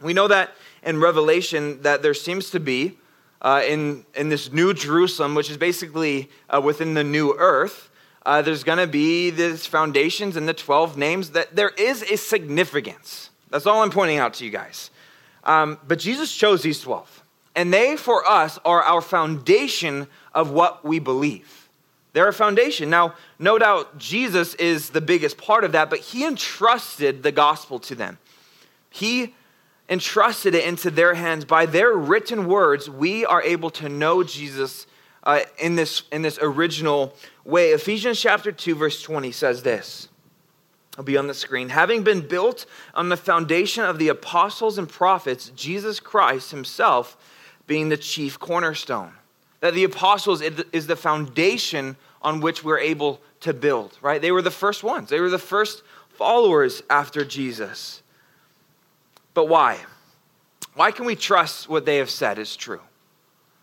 We 0.00 0.14
know 0.14 0.28
that 0.28 0.52
in 0.82 1.00
Revelation 1.00 1.80
that 1.82 2.02
there 2.02 2.14
seems 2.14 2.50
to 2.50 2.60
be, 2.60 2.98
uh, 3.44 3.62
in, 3.64 4.06
in 4.14 4.30
this 4.30 4.50
new 4.50 4.72
Jerusalem, 4.72 5.34
which 5.34 5.50
is 5.50 5.58
basically 5.58 6.30
uh, 6.48 6.60
within 6.64 6.94
the 6.94 7.04
new 7.04 7.34
earth, 7.38 7.90
uh, 8.24 8.40
there's 8.40 8.64
going 8.64 8.78
to 8.78 8.86
be 8.86 9.28
these 9.28 9.66
foundations 9.66 10.36
and 10.36 10.48
the 10.48 10.54
12 10.54 10.96
names, 10.96 11.30
that 11.30 11.54
there 11.54 11.68
is 11.68 12.02
a 12.02 12.16
significance. 12.16 13.28
That's 13.50 13.66
all 13.66 13.82
I'm 13.82 13.90
pointing 13.90 14.16
out 14.16 14.32
to 14.34 14.46
you 14.46 14.50
guys. 14.50 14.90
Um, 15.44 15.78
but 15.86 15.98
Jesus 15.98 16.34
chose 16.34 16.62
these 16.62 16.80
12. 16.80 17.22
And 17.54 17.72
they, 17.72 17.96
for 17.96 18.26
us, 18.26 18.58
are 18.64 18.82
our 18.82 19.02
foundation 19.02 20.06
of 20.32 20.50
what 20.50 20.82
we 20.82 20.98
believe. 20.98 21.68
They're 22.14 22.28
a 22.28 22.32
foundation. 22.32 22.88
Now, 22.88 23.14
no 23.38 23.58
doubt 23.58 23.98
Jesus 23.98 24.54
is 24.54 24.90
the 24.90 25.02
biggest 25.02 25.36
part 25.36 25.64
of 25.64 25.72
that, 25.72 25.90
but 25.90 25.98
he 25.98 26.24
entrusted 26.24 27.22
the 27.22 27.32
gospel 27.32 27.78
to 27.80 27.94
them. 27.94 28.18
He 28.88 29.34
entrusted 29.88 30.54
it 30.54 30.64
into 30.64 30.90
their 30.90 31.14
hands. 31.14 31.44
By 31.44 31.66
their 31.66 31.92
written 31.92 32.46
words, 32.46 32.88
we 32.88 33.24
are 33.24 33.42
able 33.42 33.70
to 33.70 33.88
know 33.88 34.22
Jesus 34.22 34.86
uh, 35.22 35.40
in, 35.58 35.76
this, 35.76 36.02
in 36.12 36.22
this 36.22 36.38
original 36.40 37.14
way. 37.44 37.70
Ephesians 37.70 38.20
chapter 38.20 38.52
2, 38.52 38.74
verse 38.74 39.02
20 39.02 39.32
says 39.32 39.62
this. 39.62 40.08
It'll 40.92 41.04
be 41.04 41.16
on 41.16 41.26
the 41.26 41.34
screen. 41.34 41.70
Having 41.70 42.04
been 42.04 42.20
built 42.20 42.66
on 42.94 43.08
the 43.08 43.16
foundation 43.16 43.84
of 43.84 43.98
the 43.98 44.08
apostles 44.08 44.78
and 44.78 44.88
prophets, 44.88 45.50
Jesus 45.50 45.98
Christ 45.98 46.50
himself 46.50 47.16
being 47.66 47.88
the 47.88 47.96
chief 47.96 48.38
cornerstone 48.38 49.12
that 49.64 49.72
the 49.72 49.84
apostles 49.84 50.42
is 50.42 50.86
the 50.86 50.94
foundation 50.94 51.96
on 52.20 52.42
which 52.42 52.62
we're 52.62 52.78
able 52.78 53.18
to 53.40 53.54
build, 53.54 53.96
right? 54.02 54.20
They 54.20 54.30
were 54.30 54.42
the 54.42 54.50
first 54.50 54.84
ones, 54.84 55.08
they 55.08 55.20
were 55.20 55.30
the 55.30 55.38
first 55.38 55.82
followers 56.10 56.82
after 56.90 57.24
Jesus. 57.24 58.02
But 59.34 59.48
why? 59.48 59.78
Why 60.74 60.90
can 60.90 61.04
we 61.04 61.16
trust 61.16 61.68
what 61.68 61.84
they 61.84 61.98
have 61.98 62.10
said 62.10 62.38
is 62.38 62.56
true? 62.56 62.80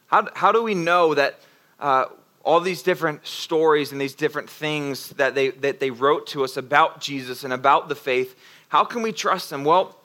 How, 0.07 0.27
how 0.35 0.51
do 0.51 0.61
we 0.61 0.75
know 0.75 1.13
that 1.13 1.39
uh, 1.79 2.05
all 2.43 2.59
these 2.59 2.83
different 2.83 3.25
stories 3.25 3.91
and 3.91 3.99
these 3.99 4.13
different 4.13 4.49
things 4.49 5.09
that 5.11 5.35
they, 5.35 5.49
that 5.49 5.79
they 5.79 5.89
wrote 5.89 6.27
to 6.27 6.43
us 6.43 6.57
about 6.57 6.99
Jesus 6.99 7.43
and 7.43 7.53
about 7.53 7.89
the 7.89 7.95
faith, 7.95 8.37
how 8.69 8.83
can 8.83 9.01
we 9.01 9.11
trust 9.11 9.49
them? 9.49 9.63
Well, 9.63 9.97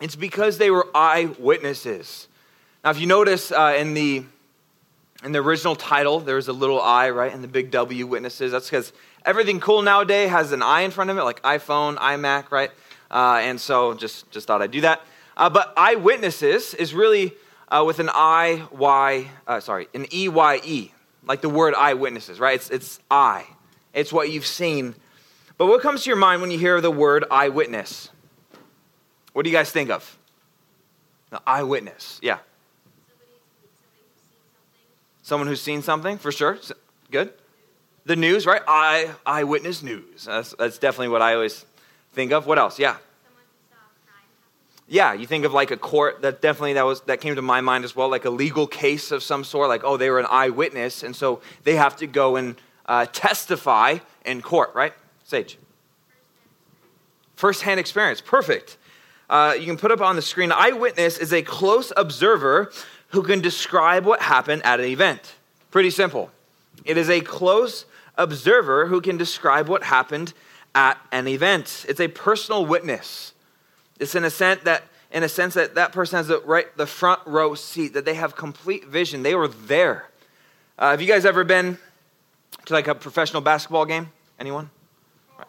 it's 0.00 0.16
because 0.16 0.58
they 0.58 0.70
were 0.70 0.86
eyewitnesses. 0.94 2.28
Now, 2.84 2.90
if 2.90 3.00
you 3.00 3.06
notice 3.06 3.50
uh, 3.50 3.74
in 3.78 3.94
the 3.94 4.24
in 5.24 5.32
the 5.32 5.40
original 5.40 5.74
title, 5.74 6.20
there 6.20 6.36
was 6.36 6.46
a 6.46 6.52
little 6.52 6.80
I, 6.80 7.10
right? 7.10 7.32
And 7.32 7.42
the 7.42 7.48
big 7.48 7.72
W, 7.72 8.06
witnesses. 8.06 8.52
That's 8.52 8.66
because 8.66 8.92
everything 9.26 9.58
cool 9.58 9.82
nowadays 9.82 10.30
has 10.30 10.52
an 10.52 10.62
I 10.62 10.82
in 10.82 10.92
front 10.92 11.10
of 11.10 11.18
it, 11.18 11.24
like 11.24 11.42
iPhone, 11.42 11.96
iMac, 11.96 12.52
right? 12.52 12.70
Uh, 13.10 13.40
and 13.42 13.60
so 13.60 13.94
just, 13.94 14.30
just 14.30 14.46
thought 14.46 14.62
I'd 14.62 14.70
do 14.70 14.82
that. 14.82 15.02
Uh, 15.36 15.48
but 15.48 15.72
eyewitnesses 15.76 16.74
is 16.74 16.92
really 16.92 17.32
uh, 17.68 17.84
with 17.86 18.00
an 18.00 18.10
I, 18.12 18.66
Y, 18.72 19.28
uh, 19.46 19.60
sorry, 19.60 19.88
an 19.94 20.06
E, 20.12 20.28
Y, 20.28 20.60
E, 20.64 20.92
like 21.26 21.40
the 21.40 21.48
word 21.48 21.74
eyewitnesses, 21.74 22.40
right? 22.40 22.54
It's, 22.54 22.70
it's 22.70 23.00
I. 23.10 23.46
It's 23.94 24.12
what 24.12 24.30
you've 24.30 24.46
seen. 24.46 24.94
But 25.56 25.66
what 25.66 25.80
comes 25.80 26.04
to 26.04 26.10
your 26.10 26.16
mind 26.16 26.40
when 26.40 26.50
you 26.50 26.58
hear 26.58 26.80
the 26.80 26.90
word 26.90 27.24
eyewitness? 27.30 28.10
What 29.32 29.44
do 29.44 29.50
you 29.50 29.56
guys 29.56 29.70
think 29.70 29.90
of? 29.90 30.18
The 31.30 31.40
eyewitness, 31.46 32.18
yeah. 32.22 32.38
Someone 35.22 35.46
who's 35.46 35.60
seen 35.60 35.82
something, 35.82 36.16
for 36.16 36.32
sure. 36.32 36.58
Good. 37.10 37.32
The 38.06 38.16
news, 38.16 38.46
right? 38.46 38.62
Eye, 38.66 39.10
eyewitness 39.26 39.82
news. 39.82 40.24
That's, 40.24 40.54
that's 40.58 40.78
definitely 40.78 41.08
what 41.08 41.20
I 41.20 41.34
always 41.34 41.66
think 42.18 42.32
of. 42.32 42.46
What 42.46 42.58
else? 42.58 42.80
Yeah. 42.80 42.96
Yeah, 44.88 45.12
you 45.12 45.26
think 45.26 45.44
of 45.44 45.52
like 45.52 45.70
a 45.70 45.76
court 45.76 46.22
that 46.22 46.40
definitely 46.40 46.72
that 46.72 46.84
was 46.84 47.02
that 47.02 47.20
came 47.20 47.36
to 47.36 47.42
my 47.42 47.60
mind 47.60 47.84
as 47.84 47.94
well, 47.94 48.08
like 48.08 48.24
a 48.24 48.30
legal 48.30 48.66
case 48.66 49.12
of 49.12 49.22
some 49.22 49.44
sort. 49.44 49.68
Like, 49.68 49.84
oh, 49.84 49.96
they 49.96 50.10
were 50.10 50.18
an 50.18 50.26
eyewitness, 50.28 51.02
and 51.04 51.14
so 51.14 51.40
they 51.62 51.76
have 51.76 51.94
to 51.96 52.06
go 52.06 52.36
and 52.36 52.56
uh, 52.86 53.06
testify 53.12 53.98
in 54.24 54.42
court, 54.42 54.74
right? 54.74 54.94
Sage. 55.24 55.58
First-hand 57.36 57.78
experience. 57.78 58.20
Perfect. 58.20 58.78
Uh, 59.30 59.54
you 59.56 59.66
can 59.66 59.76
put 59.76 59.92
up 59.92 60.00
on 60.00 60.16
the 60.16 60.22
screen. 60.22 60.50
Eyewitness 60.50 61.18
is 61.18 61.32
a 61.32 61.42
close 61.42 61.92
observer 61.96 62.72
who 63.08 63.22
can 63.22 63.40
describe 63.40 64.04
what 64.06 64.22
happened 64.22 64.62
at 64.64 64.80
an 64.80 64.86
event. 64.86 65.34
Pretty 65.70 65.90
simple. 65.90 66.32
It 66.84 66.96
is 66.96 67.10
a 67.10 67.20
close 67.20 67.84
observer 68.16 68.86
who 68.86 69.00
can 69.02 69.18
describe 69.18 69.68
what 69.68 69.84
happened 69.84 70.32
at 70.74 70.98
an 71.12 71.28
event. 71.28 71.86
It's 71.88 72.00
a 72.00 72.08
personal 72.08 72.66
witness. 72.66 73.32
It's 73.98 74.14
in 74.14 74.24
a 74.24 74.30
sense 74.30 74.62
that 74.64 74.84
in 75.10 75.22
a 75.22 75.28
sense 75.28 75.54
that 75.54 75.74
that 75.74 75.92
person 75.92 76.18
has 76.18 76.28
the 76.28 76.40
right 76.40 76.74
the 76.76 76.86
front 76.86 77.20
row 77.26 77.54
seat 77.54 77.94
that 77.94 78.04
they 78.04 78.14
have 78.14 78.36
complete 78.36 78.86
vision. 78.86 79.22
They 79.22 79.34
were 79.34 79.48
there. 79.48 80.08
Uh, 80.78 80.90
have 80.90 81.00
you 81.00 81.08
guys 81.08 81.24
ever 81.24 81.44
been 81.44 81.78
to 82.66 82.72
like 82.72 82.88
a 82.88 82.94
professional 82.94 83.42
basketball 83.42 83.86
game? 83.86 84.10
Anyone? 84.38 84.70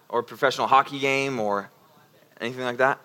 Or 0.07 0.23
professional 0.23 0.67
hockey 0.67 0.99
game 0.99 1.39
or 1.39 1.69
anything 2.41 2.63
like 2.63 2.77
that? 2.77 2.99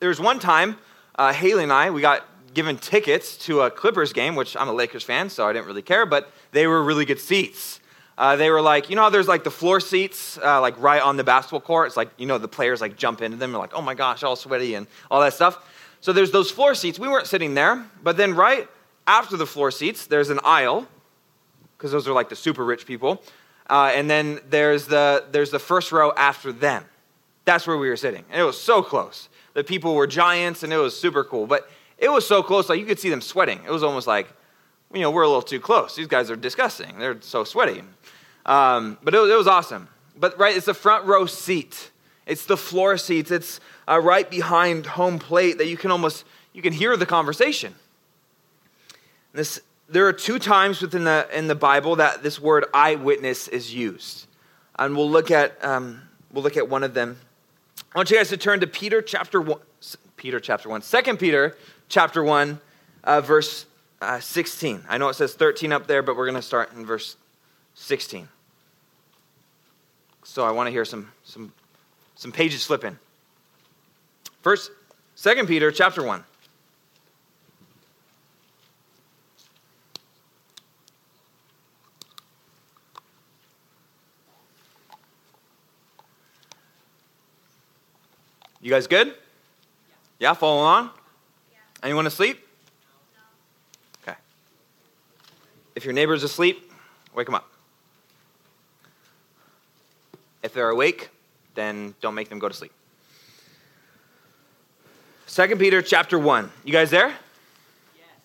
There 0.00 0.08
was 0.08 0.20
one 0.20 0.38
time, 0.38 0.78
uh, 1.16 1.32
Haley 1.32 1.62
and 1.62 1.72
I, 1.72 1.90
we 1.90 2.00
got 2.00 2.26
given 2.54 2.78
tickets 2.78 3.36
to 3.36 3.60
a 3.60 3.70
Clippers 3.70 4.12
game, 4.12 4.34
which 4.34 4.56
I'm 4.56 4.68
a 4.68 4.72
Lakers 4.72 5.04
fan, 5.04 5.30
so 5.30 5.46
I 5.46 5.52
didn't 5.52 5.66
really 5.66 5.82
care, 5.82 6.06
but 6.06 6.32
they 6.52 6.66
were 6.66 6.82
really 6.82 7.04
good 7.04 7.20
seats. 7.20 7.79
Uh, 8.20 8.36
they 8.36 8.50
were 8.50 8.60
like, 8.60 8.90
you 8.90 8.96
know, 8.96 9.08
there's 9.08 9.28
like 9.28 9.44
the 9.44 9.50
floor 9.50 9.80
seats, 9.80 10.38
uh, 10.44 10.60
like 10.60 10.78
right 10.78 11.00
on 11.00 11.16
the 11.16 11.24
basketball 11.24 11.62
court. 11.62 11.86
It's 11.86 11.96
like, 11.96 12.10
you 12.18 12.26
know, 12.26 12.36
the 12.36 12.48
players 12.48 12.82
like 12.82 12.94
jump 12.94 13.22
into 13.22 13.38
them. 13.38 13.50
They're 13.50 13.58
like, 13.58 13.72
oh 13.72 13.80
my 13.80 13.94
gosh, 13.94 14.22
all 14.22 14.36
sweaty 14.36 14.74
and 14.74 14.86
all 15.10 15.22
that 15.22 15.32
stuff. 15.32 15.66
So 16.02 16.12
there's 16.12 16.30
those 16.30 16.50
floor 16.50 16.74
seats. 16.74 16.98
We 16.98 17.08
weren't 17.08 17.26
sitting 17.26 17.54
there, 17.54 17.82
but 18.02 18.18
then 18.18 18.34
right 18.34 18.68
after 19.06 19.38
the 19.38 19.46
floor 19.46 19.70
seats, 19.70 20.06
there's 20.06 20.28
an 20.28 20.38
aisle, 20.44 20.86
because 21.78 21.92
those 21.92 22.06
are 22.06 22.12
like 22.12 22.28
the 22.28 22.36
super 22.36 22.62
rich 22.62 22.84
people. 22.84 23.22
Uh, 23.70 23.90
and 23.94 24.10
then 24.10 24.40
there's 24.50 24.84
the, 24.84 25.24
there's 25.32 25.50
the 25.50 25.58
first 25.58 25.90
row 25.90 26.12
after 26.14 26.52
them. 26.52 26.84
That's 27.46 27.66
where 27.66 27.78
we 27.78 27.88
were 27.88 27.96
sitting. 27.96 28.26
And 28.30 28.38
it 28.38 28.44
was 28.44 28.60
so 28.60 28.82
close. 28.82 29.30
The 29.54 29.64
people 29.64 29.94
were 29.94 30.06
giants, 30.06 30.62
and 30.62 30.74
it 30.74 30.76
was 30.76 30.94
super 30.94 31.24
cool. 31.24 31.46
But 31.46 31.70
it 31.96 32.10
was 32.10 32.26
so 32.26 32.42
close, 32.42 32.68
like 32.68 32.80
you 32.80 32.84
could 32.84 32.98
see 32.98 33.08
them 33.08 33.22
sweating. 33.22 33.60
It 33.64 33.70
was 33.70 33.82
almost 33.82 34.06
like, 34.06 34.28
you 34.92 35.00
know, 35.00 35.10
we're 35.10 35.22
a 35.22 35.28
little 35.28 35.42
too 35.42 35.60
close. 35.60 35.94
These 35.94 36.08
guys 36.08 36.30
are 36.30 36.36
disgusting. 36.36 36.98
They're 36.98 37.20
so 37.20 37.44
sweaty. 37.44 37.82
Um, 38.46 38.98
but 39.02 39.14
it 39.14 39.18
was, 39.18 39.30
it 39.30 39.36
was 39.36 39.46
awesome. 39.46 39.88
but 40.16 40.38
right, 40.38 40.56
it's 40.56 40.66
the 40.66 40.74
front 40.74 41.06
row 41.06 41.26
seat. 41.26 41.90
It's 42.26 42.46
the 42.46 42.56
floor 42.56 42.96
seats. 42.96 43.30
It's 43.30 43.60
uh, 43.88 44.00
right 44.00 44.30
behind 44.30 44.86
home 44.86 45.18
plate 45.18 45.58
that 45.58 45.66
you 45.66 45.76
can 45.76 45.90
almost 45.90 46.24
you 46.52 46.62
can 46.62 46.72
hear 46.72 46.96
the 46.96 47.06
conversation. 47.06 47.74
This, 49.32 49.60
there 49.88 50.06
are 50.06 50.12
two 50.12 50.38
times 50.38 50.82
within 50.82 51.04
the 51.04 51.28
in 51.32 51.48
the 51.48 51.54
Bible 51.54 51.96
that 51.96 52.22
this 52.22 52.40
word 52.40 52.66
eyewitness 52.74 53.48
is 53.48 53.74
used, 53.74 54.26
and 54.78 54.96
we'll 54.96 55.10
look 55.10 55.30
at 55.30 55.62
um, 55.64 56.02
we'll 56.32 56.44
look 56.44 56.56
at 56.56 56.68
one 56.68 56.82
of 56.82 56.94
them. 56.94 57.18
I 57.94 57.98
want 57.98 58.10
you 58.10 58.16
guys 58.16 58.28
to 58.28 58.36
turn 58.36 58.60
to 58.60 58.66
Peter 58.66 59.02
chapter 59.02 59.40
one, 59.40 59.60
Peter 60.16 60.38
chapter 60.38 60.68
one, 60.68 60.82
Second 60.82 61.18
Peter 61.18 61.56
chapter 61.88 62.22
one, 62.22 62.60
uh, 63.04 63.20
verse 63.20 63.66
uh, 64.00 64.20
sixteen. 64.20 64.84
I 64.88 64.98
know 64.98 65.08
it 65.08 65.14
says 65.14 65.34
thirteen 65.34 65.72
up 65.72 65.86
there, 65.86 66.02
but 66.02 66.16
we're 66.16 66.26
going 66.26 66.36
to 66.36 66.42
start 66.42 66.72
in 66.72 66.86
verse 66.86 67.16
sixteen. 67.74 68.28
So 70.24 70.44
I 70.44 70.50
want 70.50 70.66
to 70.66 70.70
hear 70.70 70.84
some 70.84 71.10
some 71.24 71.52
some 72.14 72.32
pages 72.32 72.64
flipping. 72.64 72.98
First, 74.42 74.70
Second 75.14 75.48
Peter 75.48 75.70
chapter 75.70 76.02
one. 76.02 76.24
You 88.62 88.70
guys 88.70 88.86
good? 88.86 89.14
Yeah, 90.18 90.34
following 90.34 90.66
on? 90.66 90.90
Anyone 91.82 92.06
asleep? 92.06 92.46
Okay. 94.02 94.16
If 95.80 95.86
your 95.86 95.94
neighbor's 95.94 96.22
asleep, 96.24 96.70
wake 97.14 97.24
them 97.24 97.34
up. 97.34 97.50
If 100.42 100.52
they're 100.52 100.68
awake, 100.68 101.08
then 101.54 101.94
don't 102.02 102.14
make 102.14 102.28
them 102.28 102.38
go 102.38 102.48
to 102.48 102.54
sleep. 102.54 102.72
Second 105.24 105.56
Peter 105.56 105.80
chapter 105.80 106.18
1. 106.18 106.50
You 106.66 106.72
guys 106.74 106.90
there? 106.90 107.08
Yes. 107.08 107.16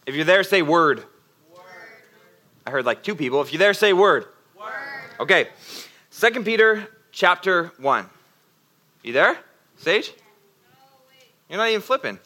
If 0.06 0.16
you're 0.16 0.26
there, 0.26 0.44
say 0.44 0.64
word. 0.64 1.06
Word. 1.50 1.64
I 2.68 2.72
heard 2.72 2.86
like 2.86 3.04
two 3.04 3.16
people. 3.16 3.40
If 3.40 3.54
you're 3.54 3.60
there, 3.60 3.74
say 3.74 3.94
word. 3.94 4.26
Word. 4.60 4.72
Okay. 5.22 5.48
Second 6.10 6.44
Peter 6.44 6.90
chapter 7.14 7.72
1. 7.78 8.06
You 9.02 9.14
there? 9.14 9.38
Sage? 9.78 10.12
You're 11.48 11.60
not 11.60 11.70
even 11.70 11.80
flipping. 11.80 12.20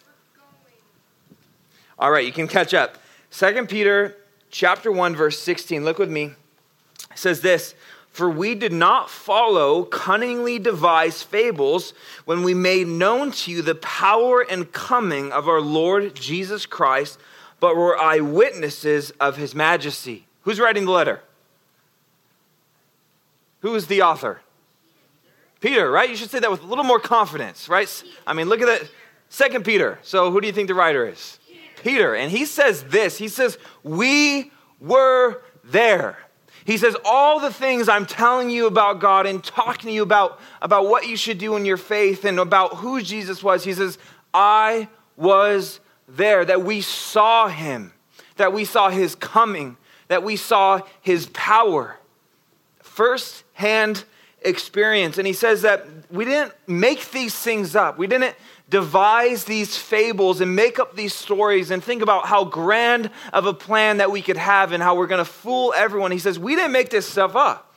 All 2.00 2.10
right, 2.10 2.26
you 2.26 2.32
can 2.34 2.48
catch 2.48 2.74
up. 2.74 2.98
Second 3.30 3.70
Peter 3.70 4.16
chapter 4.50 4.92
1 4.92 5.16
verse 5.16 5.40
16. 5.40 5.84
Look 5.84 5.98
with 6.00 6.10
me. 6.10 6.34
It 7.12 7.18
says 7.18 7.42
this, 7.42 7.76
"For 8.12 8.30
we 8.30 8.56
did 8.56 8.74
not 8.74 9.10
follow 9.10 9.84
cunningly 9.84 10.60
devised 10.60 11.26
fables 11.26 11.94
when 12.26 12.44
we 12.44 12.54
made 12.54 12.88
known 12.88 13.32
to 13.32 13.52
you 13.52 13.62
the 13.62 13.76
power 13.76 14.42
and 14.42 14.72
coming 14.72 15.32
of 15.32 15.48
our 15.48 15.62
Lord 15.62 16.16
Jesus 16.16 16.66
Christ, 16.66 17.18
but 17.60 17.76
were 17.76 17.98
eyewitnesses 17.98 19.12
of 19.20 19.38
his 19.38 19.56
majesty." 19.56 20.28
Who's 20.44 20.60
writing 20.60 20.86
the 20.86 20.92
letter? 20.92 21.22
Who 23.62 23.76
is 23.76 23.88
the 23.88 24.02
author? 24.02 24.42
Peter, 25.60 25.92
right? 25.92 26.10
You 26.10 26.16
should 26.16 26.32
say 26.32 26.40
that 26.40 26.50
with 26.50 26.64
a 26.64 26.66
little 26.66 26.86
more 26.86 27.00
confidence, 27.00 27.68
right? 27.68 28.04
I 28.26 28.34
mean, 28.34 28.48
look 28.48 28.62
at 28.62 28.68
that. 28.68 28.90
Second 29.30 29.66
Peter. 29.66 30.00
So 30.02 30.32
who 30.32 30.40
do 30.42 30.48
you 30.48 30.54
think 30.54 30.68
the 30.68 30.74
writer 30.74 31.06
is? 31.06 31.39
Peter. 31.84 32.16
And 32.16 32.32
he 32.32 32.46
says 32.46 32.84
this. 32.84 33.18
He 33.18 33.28
says, 33.28 33.58
"We 33.84 34.52
were 34.80 35.42
there." 35.64 36.18
He 36.66 36.78
says, 36.78 36.96
all 37.04 37.40
the 37.40 37.52
things 37.52 37.90
I'm 37.90 38.06
telling 38.06 38.52
you 38.52 38.68
about 38.68 39.00
God 39.00 39.26
and 39.26 39.44
talking 39.44 39.88
to 39.88 39.92
you 39.92 40.04
about, 40.04 40.40
about 40.62 40.88
what 40.88 41.08
you 41.08 41.18
should 41.18 41.40
do 41.40 41.56
in 41.56 41.66
your 41.66 41.78
faith 41.78 42.26
and 42.26 42.40
about 42.40 42.76
who 42.76 43.02
Jesus 43.02 43.42
was, 43.42 43.64
he 43.64 43.74
says, 43.74 43.98
I 44.36 44.88
was 45.16 45.80
there, 46.08 46.46
that 46.46 46.62
we 46.62 46.82
saw 46.82 47.48
him, 47.48 47.92
that 48.36 48.54
we 48.54 48.66
saw 48.66 48.90
his 48.90 49.16
coming, 49.16 49.78
that 50.10 50.22
we 50.22 50.36
saw 50.36 50.82
his 51.02 51.26
power. 51.34 51.98
First 52.84 53.46
hand 53.54 54.04
experience. 54.42 55.18
And 55.18 55.26
he 55.26 55.34
says 55.34 55.64
that 55.64 55.88
we 56.12 56.24
didn't 56.24 56.54
make 56.68 57.10
these 57.10 57.34
things 57.34 57.76
up. 57.76 57.98
We 57.98 58.06
didn't 58.06 58.36
devise 58.70 59.46
these 59.46 59.78
fables 59.78 60.42
and 60.42 60.56
make 60.56 60.80
up 60.80 60.96
these 60.96 61.14
stories 61.14 61.72
and 61.72 61.84
think 61.84 62.02
about 62.02 62.28
how 62.28 62.46
grand 62.46 63.10
of 63.34 63.46
a 63.46 63.54
plan 63.54 63.98
that 63.98 64.12
we 64.12 64.22
could 64.22 64.38
have 64.38 64.72
and 64.72 64.84
how 64.84 64.96
we're 64.96 65.08
going 65.08 65.24
to 65.24 65.32
fool 65.32 65.74
everyone. 65.76 66.12
He 66.12 66.20
says, 66.20 66.38
We 66.38 66.56
didn't 66.56 66.72
make 66.72 66.90
this 66.90 67.08
stuff 67.08 67.36
up. 67.36 67.74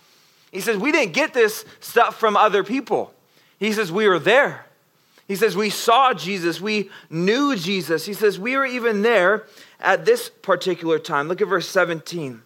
He 0.51 0.61
says, 0.61 0.77
We 0.77 0.93
didn't 0.93 1.15
get 1.15 1.33
this 1.33 1.65
stuff 1.81 2.17
from 2.19 2.37
other 2.37 2.63
people. 2.63 3.15
He 3.59 3.73
says, 3.73 3.91
We 3.91 4.07
were 4.07 4.19
there. 4.19 4.67
He 5.27 5.37
says, 5.37 5.57
We 5.57 5.71
saw 5.71 6.13
Jesus. 6.13 6.61
We 6.61 6.91
knew 7.09 7.57
Jesus. 7.57 8.05
He 8.05 8.15
says, 8.15 8.39
We 8.39 8.57
were 8.57 8.67
even 8.67 9.03
there 9.03 9.47
at 9.81 10.05
this 10.05 10.29
particular 10.29 10.99
time. 10.99 11.29
Look 11.29 11.41
at 11.41 11.49
verse 11.49 11.69
17. 11.69 12.43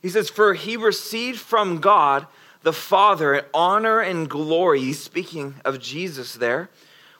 He 0.00 0.08
says, 0.08 0.30
For 0.30 0.54
he 0.54 0.76
received 0.76 1.38
from 1.38 1.80
God 1.80 2.26
the 2.62 2.72
Father 2.72 3.46
honor 3.52 4.00
and 4.00 4.28
glory. 4.28 4.80
He's 4.80 5.02
speaking 5.02 5.56
of 5.64 5.80
Jesus 5.80 6.34
there 6.34 6.70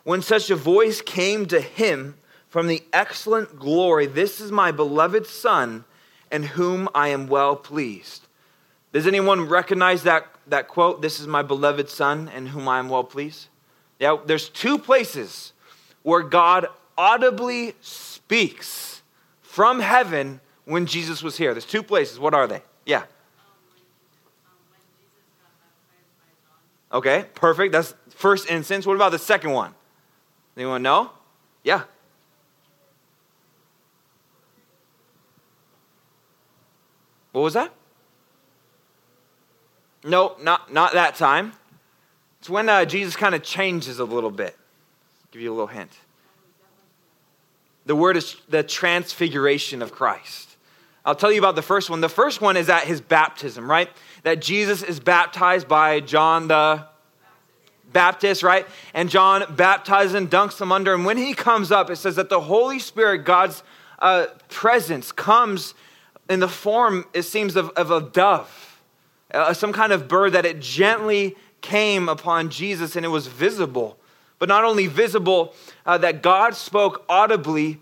when 0.06 0.22
such 0.22 0.50
a 0.50 0.54
voice 0.56 1.02
came 1.02 1.46
to 1.46 1.60
him 1.60 2.14
from 2.48 2.68
the 2.68 2.80
excellent 2.92 3.58
glory, 3.58 4.06
This 4.06 4.40
is 4.40 4.52
my 4.52 4.70
beloved 4.70 5.26
Son, 5.26 5.84
in 6.30 6.44
whom 6.44 6.88
I 6.94 7.08
am 7.08 7.26
well 7.26 7.56
pleased. 7.56 8.28
Does 8.92 9.08
anyone 9.08 9.48
recognize 9.48 10.04
that, 10.04 10.28
that 10.46 10.68
quote? 10.68 11.02
This 11.02 11.18
is 11.18 11.26
my 11.26 11.42
beloved 11.42 11.90
Son, 11.90 12.30
in 12.32 12.46
whom 12.46 12.68
I 12.68 12.78
am 12.78 12.88
well 12.88 13.02
pleased? 13.02 13.48
Yeah, 13.98 14.16
there's 14.24 14.48
two 14.48 14.78
places 14.78 15.52
where 16.04 16.22
God 16.22 16.68
audibly 16.96 17.74
speaks 17.80 19.02
from 19.42 19.80
heaven 19.80 20.40
when 20.66 20.86
Jesus 20.86 21.20
was 21.20 21.36
here. 21.36 21.52
There's 21.52 21.66
two 21.66 21.82
places. 21.82 22.20
What 22.20 22.32
are 22.32 22.46
they? 22.46 22.62
Yeah. 22.84 23.02
Okay, 26.92 27.24
perfect. 27.34 27.72
That's 27.72 27.92
first 28.10 28.48
instance. 28.48 28.86
What 28.86 28.94
about 28.94 29.10
the 29.10 29.18
second 29.18 29.50
one? 29.50 29.74
Anyone 30.56 30.82
know? 30.82 31.10
Yeah. 31.62 31.82
What 37.32 37.42
was 37.42 37.54
that? 37.54 37.72
No, 40.02 40.36
not, 40.40 40.72
not 40.72 40.94
that 40.94 41.16
time. 41.16 41.52
It's 42.38 42.48
when 42.48 42.68
uh, 42.68 42.84
Jesus 42.84 43.16
kind 43.16 43.34
of 43.34 43.42
changes 43.42 43.98
a 43.98 44.04
little 44.04 44.30
bit. 44.30 44.56
I'll 44.56 45.28
give 45.32 45.42
you 45.42 45.50
a 45.50 45.52
little 45.52 45.66
hint. 45.66 45.90
The 47.84 47.94
word 47.94 48.16
is 48.16 48.36
the 48.48 48.62
transfiguration 48.62 49.82
of 49.82 49.92
Christ. 49.92 50.56
I'll 51.04 51.14
tell 51.14 51.30
you 51.30 51.38
about 51.38 51.56
the 51.56 51.62
first 51.62 51.90
one. 51.90 52.00
The 52.00 52.08
first 52.08 52.40
one 52.40 52.56
is 52.56 52.68
at 52.68 52.84
his 52.84 53.00
baptism, 53.00 53.70
right? 53.70 53.90
That 54.22 54.40
Jesus 54.40 54.82
is 54.82 54.98
baptized 54.98 55.68
by 55.68 56.00
John 56.00 56.48
the 56.48 56.86
Baptist, 57.96 58.42
right? 58.42 58.66
And 58.92 59.08
John 59.08 59.54
baptizes 59.56 60.12
and 60.12 60.30
dunks 60.30 60.58
them 60.58 60.70
under. 60.70 60.92
And 60.92 61.06
when 61.06 61.16
he 61.16 61.32
comes 61.32 61.72
up, 61.72 61.88
it 61.88 61.96
says 61.96 62.16
that 62.16 62.28
the 62.28 62.42
Holy 62.42 62.78
Spirit, 62.78 63.24
God's 63.24 63.62
uh, 64.00 64.26
presence, 64.50 65.12
comes 65.12 65.72
in 66.28 66.40
the 66.40 66.48
form, 66.48 67.06
it 67.14 67.22
seems, 67.22 67.56
of, 67.56 67.70
of 67.70 67.90
a 67.90 68.02
dove, 68.02 68.82
uh, 69.32 69.54
some 69.54 69.72
kind 69.72 69.94
of 69.94 70.08
bird 70.08 70.34
that 70.34 70.44
it 70.44 70.60
gently 70.60 71.36
came 71.62 72.10
upon 72.10 72.50
Jesus 72.50 72.96
and 72.96 73.06
it 73.06 73.08
was 73.08 73.28
visible. 73.28 73.96
But 74.38 74.50
not 74.50 74.62
only 74.62 74.88
visible, 74.88 75.54
uh, 75.86 75.96
that 75.96 76.20
God 76.20 76.54
spoke 76.54 77.02
audibly 77.08 77.80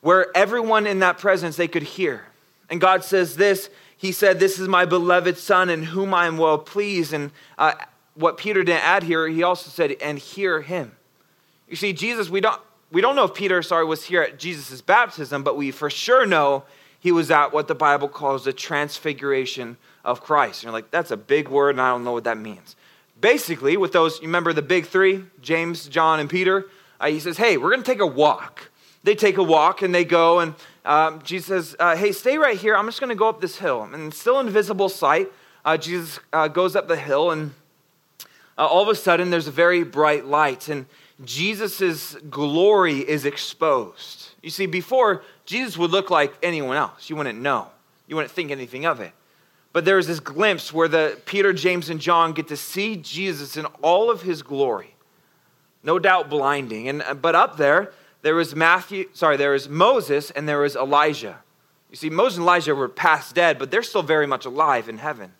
where 0.00 0.36
everyone 0.36 0.88
in 0.88 0.98
that 0.98 1.18
presence 1.18 1.54
they 1.54 1.68
could 1.68 1.84
hear. 1.84 2.24
And 2.68 2.80
God 2.80 3.04
says 3.04 3.36
this 3.36 3.70
He 3.96 4.10
said, 4.10 4.40
This 4.40 4.58
is 4.58 4.66
my 4.66 4.86
beloved 4.86 5.38
Son 5.38 5.70
in 5.70 5.84
whom 5.84 6.12
I 6.12 6.26
am 6.26 6.36
well 6.36 6.58
pleased. 6.58 7.12
And 7.12 7.30
uh, 7.56 7.74
what 8.14 8.36
Peter 8.36 8.62
didn't 8.62 8.84
add 8.84 9.02
here, 9.02 9.26
he 9.28 9.42
also 9.42 9.70
said, 9.70 9.96
and 10.02 10.18
hear 10.18 10.60
him. 10.60 10.92
You 11.68 11.76
see, 11.76 11.92
Jesus, 11.92 12.28
we 12.28 12.40
don't, 12.40 12.60
we 12.90 13.00
don't 13.00 13.16
know 13.16 13.24
if 13.24 13.34
Peter, 13.34 13.62
sorry, 13.62 13.84
was 13.84 14.04
here 14.04 14.22
at 14.22 14.38
Jesus' 14.38 14.82
baptism, 14.82 15.42
but 15.42 15.56
we 15.56 15.70
for 15.70 15.88
sure 15.88 16.26
know 16.26 16.64
he 17.00 17.10
was 17.10 17.30
at 17.30 17.52
what 17.52 17.68
the 17.68 17.74
Bible 17.74 18.08
calls 18.08 18.44
the 18.44 18.52
transfiguration 18.52 19.76
of 20.04 20.22
Christ. 20.22 20.62
And 20.62 20.64
you're 20.64 20.72
like, 20.72 20.90
that's 20.90 21.10
a 21.10 21.16
big 21.16 21.48
word, 21.48 21.70
and 21.70 21.80
I 21.80 21.90
don't 21.90 22.04
know 22.04 22.12
what 22.12 22.24
that 22.24 22.38
means. 22.38 22.76
Basically, 23.20 23.76
with 23.76 23.92
those, 23.92 24.20
you 24.20 24.26
remember 24.26 24.52
the 24.52 24.62
big 24.62 24.86
three, 24.86 25.24
James, 25.40 25.88
John, 25.88 26.20
and 26.20 26.28
Peter? 26.28 26.66
Uh, 27.00 27.08
he 27.08 27.20
says, 27.20 27.38
hey, 27.38 27.56
we're 27.56 27.70
going 27.70 27.82
to 27.82 27.90
take 27.90 28.00
a 28.00 28.06
walk. 28.06 28.70
They 29.04 29.14
take 29.14 29.38
a 29.38 29.42
walk 29.42 29.82
and 29.82 29.94
they 29.94 30.04
go, 30.04 30.40
and 30.40 30.54
um, 30.84 31.22
Jesus 31.22 31.46
says, 31.46 31.76
uh, 31.78 31.96
hey, 31.96 32.12
stay 32.12 32.38
right 32.38 32.56
here. 32.58 32.76
I'm 32.76 32.86
just 32.86 33.00
going 33.00 33.10
to 33.10 33.16
go 33.16 33.28
up 33.28 33.40
this 33.40 33.58
hill. 33.58 33.82
And 33.82 34.12
still 34.12 34.38
invisible 34.38 34.88
sight, 34.88 35.32
uh, 35.64 35.76
Jesus 35.76 36.20
uh, 36.32 36.48
goes 36.48 36.76
up 36.76 36.88
the 36.88 36.96
hill 36.96 37.30
and 37.30 37.52
uh, 38.58 38.66
all 38.66 38.82
of 38.82 38.88
a 38.88 38.94
sudden 38.94 39.30
there's 39.30 39.48
a 39.48 39.52
very 39.52 39.84
bright 39.84 40.26
light 40.26 40.68
and 40.68 40.86
Jesus' 41.24 42.16
glory 42.30 42.98
is 42.98 43.24
exposed. 43.24 44.30
You 44.42 44.50
see, 44.50 44.66
before, 44.66 45.22
Jesus 45.46 45.78
would 45.78 45.90
look 45.90 46.10
like 46.10 46.34
anyone 46.42 46.76
else. 46.76 47.08
You 47.08 47.16
wouldn't 47.16 47.40
know, 47.40 47.68
you 48.06 48.16
wouldn't 48.16 48.32
think 48.32 48.50
anything 48.50 48.86
of 48.86 49.00
it. 49.00 49.12
but 49.72 49.84
there 49.84 49.98
is 49.98 50.06
this 50.06 50.20
glimpse 50.20 50.72
where 50.72 50.88
the 50.88 51.18
Peter, 51.24 51.52
James, 51.52 51.88
and 51.88 52.00
John 52.00 52.32
get 52.32 52.48
to 52.48 52.56
see 52.56 52.96
Jesus 52.96 53.56
in 53.56 53.64
all 53.80 54.10
of 54.10 54.22
his 54.22 54.42
glory. 54.42 54.94
No 55.82 55.98
doubt 55.98 56.28
blinding. 56.28 56.88
And 56.88 57.02
but 57.20 57.34
up 57.34 57.56
there, 57.56 57.92
there 58.22 58.34
was 58.34 58.54
Matthew, 58.54 59.08
sorry, 59.14 59.36
there 59.36 59.52
was 59.52 59.68
Moses 59.68 60.30
and 60.30 60.48
there 60.48 60.60
was 60.60 60.76
Elijah. 60.76 61.38
You 61.90 61.96
see, 61.96 62.10
Moses 62.10 62.38
and 62.38 62.44
Elijah 62.44 62.74
were 62.74 62.88
past 62.88 63.34
dead, 63.34 63.58
but 63.58 63.70
they're 63.70 63.82
still 63.82 64.02
very 64.02 64.26
much 64.26 64.44
alive 64.44 64.88
in 64.88 64.98
heaven. 64.98 65.32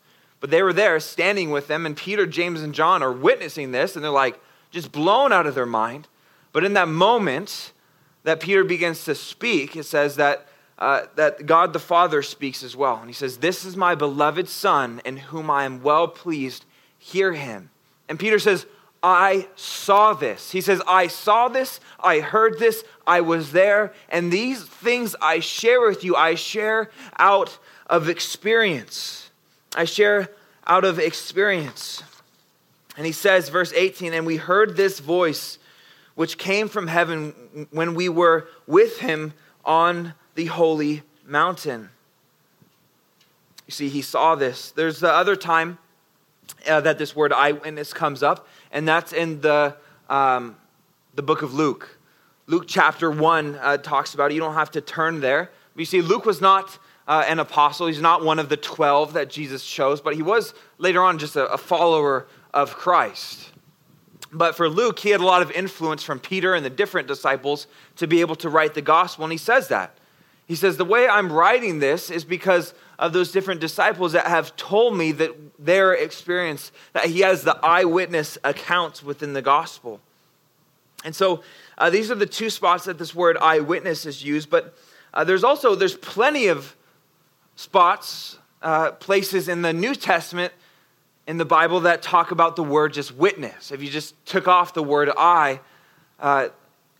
But 0.43 0.51
they 0.51 0.65
were 0.65 0.73
there 0.73 0.99
standing 0.99 1.53
with 1.53 1.69
them, 1.69 1.87
and 1.87 1.97
Peter, 1.97 2.27
James, 2.27 2.63
and 2.63 2.75
John 2.75 3.01
are 3.01 3.13
witnessing 3.13 3.71
this, 3.71 3.95
and 3.95 4.05
they're 4.05 4.11
like 4.11 4.41
just 4.73 4.91
blown 4.91 5.33
out 5.33 5.47
of 5.47 5.55
their 5.55 5.67
mind. 5.67 6.09
But 6.51 6.65
in 6.65 6.73
that 6.73 6.89
moment 6.89 7.73
that 8.25 8.41
Peter 8.41 8.65
begins 8.65 9.05
to 9.05 9.15
speak, 9.15 9.77
it 9.77 9.85
says 9.85 10.17
that, 10.17 10.49
uh, 10.81 11.03
that 11.15 11.47
God 11.47 11.73
the 11.73 11.79
Father 11.79 12.23
speaks 12.23 12.65
as 12.65 12.75
well. 12.75 12.97
And 12.97 13.09
he 13.09 13.15
says, 13.15 13.39
This 13.39 13.65
is 13.65 13.77
my 13.77 13.95
beloved 13.95 14.49
Son, 14.49 15.01
in 15.05 15.17
whom 15.17 15.49
I 15.49 15.63
am 15.63 15.81
well 15.81 16.09
pleased. 16.09 16.65
Hear 16.99 17.35
him. 17.35 17.71
And 18.09 18.19
Peter 18.19 18.41
says, 18.41 18.67
I 19.01 19.47
saw 19.55 20.13
this. 20.13 20.51
He 20.51 20.61
says, 20.61 20.83
I 20.89 21.07
saw 21.07 21.47
this, 21.47 21.79
I 22.01 22.19
heard 22.19 22.59
this, 22.59 22.83
I 23.07 23.21
was 23.21 23.53
there, 23.53 23.95
and 24.09 24.33
these 24.33 24.65
things 24.65 25.15
I 25.23 25.39
share 25.39 25.81
with 25.81 26.03
you, 26.03 26.17
I 26.17 26.35
share 26.35 26.91
out 27.17 27.61
of 27.87 28.09
experience. 28.09 29.22
I 29.75 29.85
share 29.85 30.29
out 30.67 30.85
of 30.85 30.99
experience. 30.99 32.03
And 32.97 33.07
he 33.07 33.13
says, 33.13 33.49
verse 33.49 33.73
18, 33.73 34.13
and 34.13 34.27
we 34.27 34.37
heard 34.37 34.77
this 34.77 35.01
voice 35.01 35.59
which 36.15 36.37
came 36.37 36.69
from 36.69 36.89
heaven 36.89 37.67
when 37.71 37.95
we 37.95 38.09
were 38.09 38.47
with 38.67 38.99
him 38.99 39.33
on 39.65 40.15
the 40.35 40.47
holy 40.47 41.03
mountain. 41.25 41.89
You 43.67 43.73
see, 43.73 43.89
he 43.89 44.03
saw 44.03 44.35
this. 44.35 44.73
There's 44.73 45.01
the 45.01 45.11
other 45.11 45.37
time 45.37 45.79
uh, 46.69 46.83
that 46.83 46.99
this 46.99 47.17
word 47.17 47.33
eyewitness 47.33 47.95
comes 47.95 48.23
up, 48.23 48.47
and 48.71 48.87
that's 48.87 49.13
in 49.13 49.41
the, 49.41 49.77
um, 50.11 50.57
the 51.15 51.23
book 51.23 51.41
of 51.43 51.55
Luke. 51.55 51.99
Luke 52.47 52.65
chapter 52.67 53.11
1 53.11 53.55
uh, 53.55 53.77
talks 53.79 54.13
about 54.13 54.31
it. 54.31 54.35
You 54.35 54.41
don't 54.41 54.55
have 54.55 54.71
to 54.73 54.81
turn 54.83 55.21
there. 55.21 55.51
You 55.77 55.87
see, 55.87 56.03
Luke 56.03 56.27
was 56.27 56.41
not 56.43 56.79
uh, 57.07 57.25
an 57.27 57.39
apostle. 57.39 57.87
He's 57.87 58.01
not 58.01 58.25
one 58.25 58.39
of 58.39 58.49
the 58.49 58.57
12 58.57 59.15
that 59.15 59.31
Jesus 59.31 59.65
chose, 59.65 60.01
but 60.01 60.15
he 60.15 60.23
was 60.23 60.55
later 60.79 61.03
on 61.03 61.19
just 61.19 61.37
a, 61.37 61.47
a 61.47 61.59
follower 61.59 62.27
of 62.55 62.75
Christ. 62.75 63.51
But 64.33 64.57
for 64.57 64.69
Luke, 64.69 64.99
he 64.99 65.11
had 65.11 65.21
a 65.21 65.27
lot 65.27 65.43
of 65.43 65.51
influence 65.51 66.03
from 66.03 66.19
Peter 66.19 66.55
and 66.55 66.65
the 66.65 66.71
different 66.71 67.07
disciples 67.07 67.67
to 67.97 68.07
be 68.07 68.21
able 68.21 68.37
to 68.37 68.49
write 68.49 68.75
the 68.75 68.83
gospel, 68.83 69.25
and 69.25 69.33
he 69.33 69.39
says 69.39 69.69
that. 69.69 69.97
He 70.47 70.55
says, 70.55 70.77
The 70.77 70.85
way 70.85 71.09
I'm 71.09 71.33
writing 71.33 71.79
this 71.79 72.11
is 72.11 72.25
because 72.25 72.75
of 72.99 73.13
those 73.13 73.33
different 73.33 73.61
disciples 73.61 74.13
that 74.13 74.27
have 74.27 74.55
told 74.57 74.97
me 74.97 75.13
that 75.13 75.31
their 75.59 75.93
experience, 75.93 76.73
that 76.93 77.07
he 77.07 77.21
has 77.21 77.43
the 77.43 77.59
eyewitness 77.63 78.39
accounts 78.45 79.03
within 79.03 79.33
the 79.33 79.43
gospel. 79.43 80.01
And 81.05 81.15
so 81.15 81.43
uh, 81.79 81.91
these 81.91 82.11
are 82.11 82.15
the 82.15 82.27
two 82.27 82.49
spots 82.49 82.85
that 82.85 82.99
this 82.99 83.15
word 83.15 83.37
eyewitness 83.39 84.07
is 84.07 84.25
used, 84.25 84.51
but 84.51 84.77
uh, 85.13 85.25
there's 85.25 85.45
also, 85.45 85.75
there's 85.75 85.97
plenty 85.97 86.47
of 86.47 86.77
spots, 87.57 88.39
uh, 88.63 88.93
places 88.93 89.49
in 89.49 89.63
the 89.63 89.73
New 89.73 89.95
Testament 89.95 90.53
in 91.27 91.37
the 91.37 91.45
Bible 91.45 91.81
that 91.81 92.03
talk 92.03 92.31
about 92.31 92.57
the 92.57 92.63
word 92.63 92.93
just 92.93 93.15
witness. 93.15 93.71
If 93.71 93.83
you 93.83 93.89
just 93.89 94.15
took 94.27 94.49
off 94.49 94.75
the 94.75 94.83
word 94.83 95.11
I, 95.17 95.61
uh, 96.19 96.49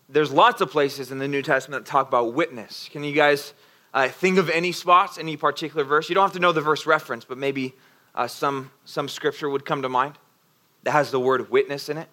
there's 0.09 0.31
lots 0.31 0.61
of 0.61 0.69
places 0.69 1.11
in 1.11 1.19
the 1.19 1.27
New 1.27 1.41
Testament 1.41 1.85
that 1.85 1.91
talk 1.91 2.07
about 2.07 2.33
witness. 2.33 2.89
Can 2.91 3.03
you 3.03 3.13
guys 3.13 3.53
uh, 3.93 4.07
think 4.07 4.37
of 4.37 4.49
any 4.49 4.71
spots, 4.71 5.17
any 5.17 5.37
particular 5.37 5.83
verse? 5.83 6.09
You 6.09 6.15
don't 6.15 6.23
have 6.23 6.33
to 6.33 6.39
know 6.39 6.51
the 6.51 6.61
verse 6.61 6.85
reference, 6.85 7.25
but 7.25 7.37
maybe 7.37 7.73
uh, 8.15 8.27
some, 8.27 8.71
some 8.85 9.09
scripture 9.09 9.49
would 9.49 9.65
come 9.65 9.81
to 9.81 9.89
mind 9.89 10.17
that 10.83 10.91
has 10.91 11.11
the 11.11 11.19
word 11.19 11.49
witness 11.49 11.89
in 11.89 11.97
it. 11.97 12.07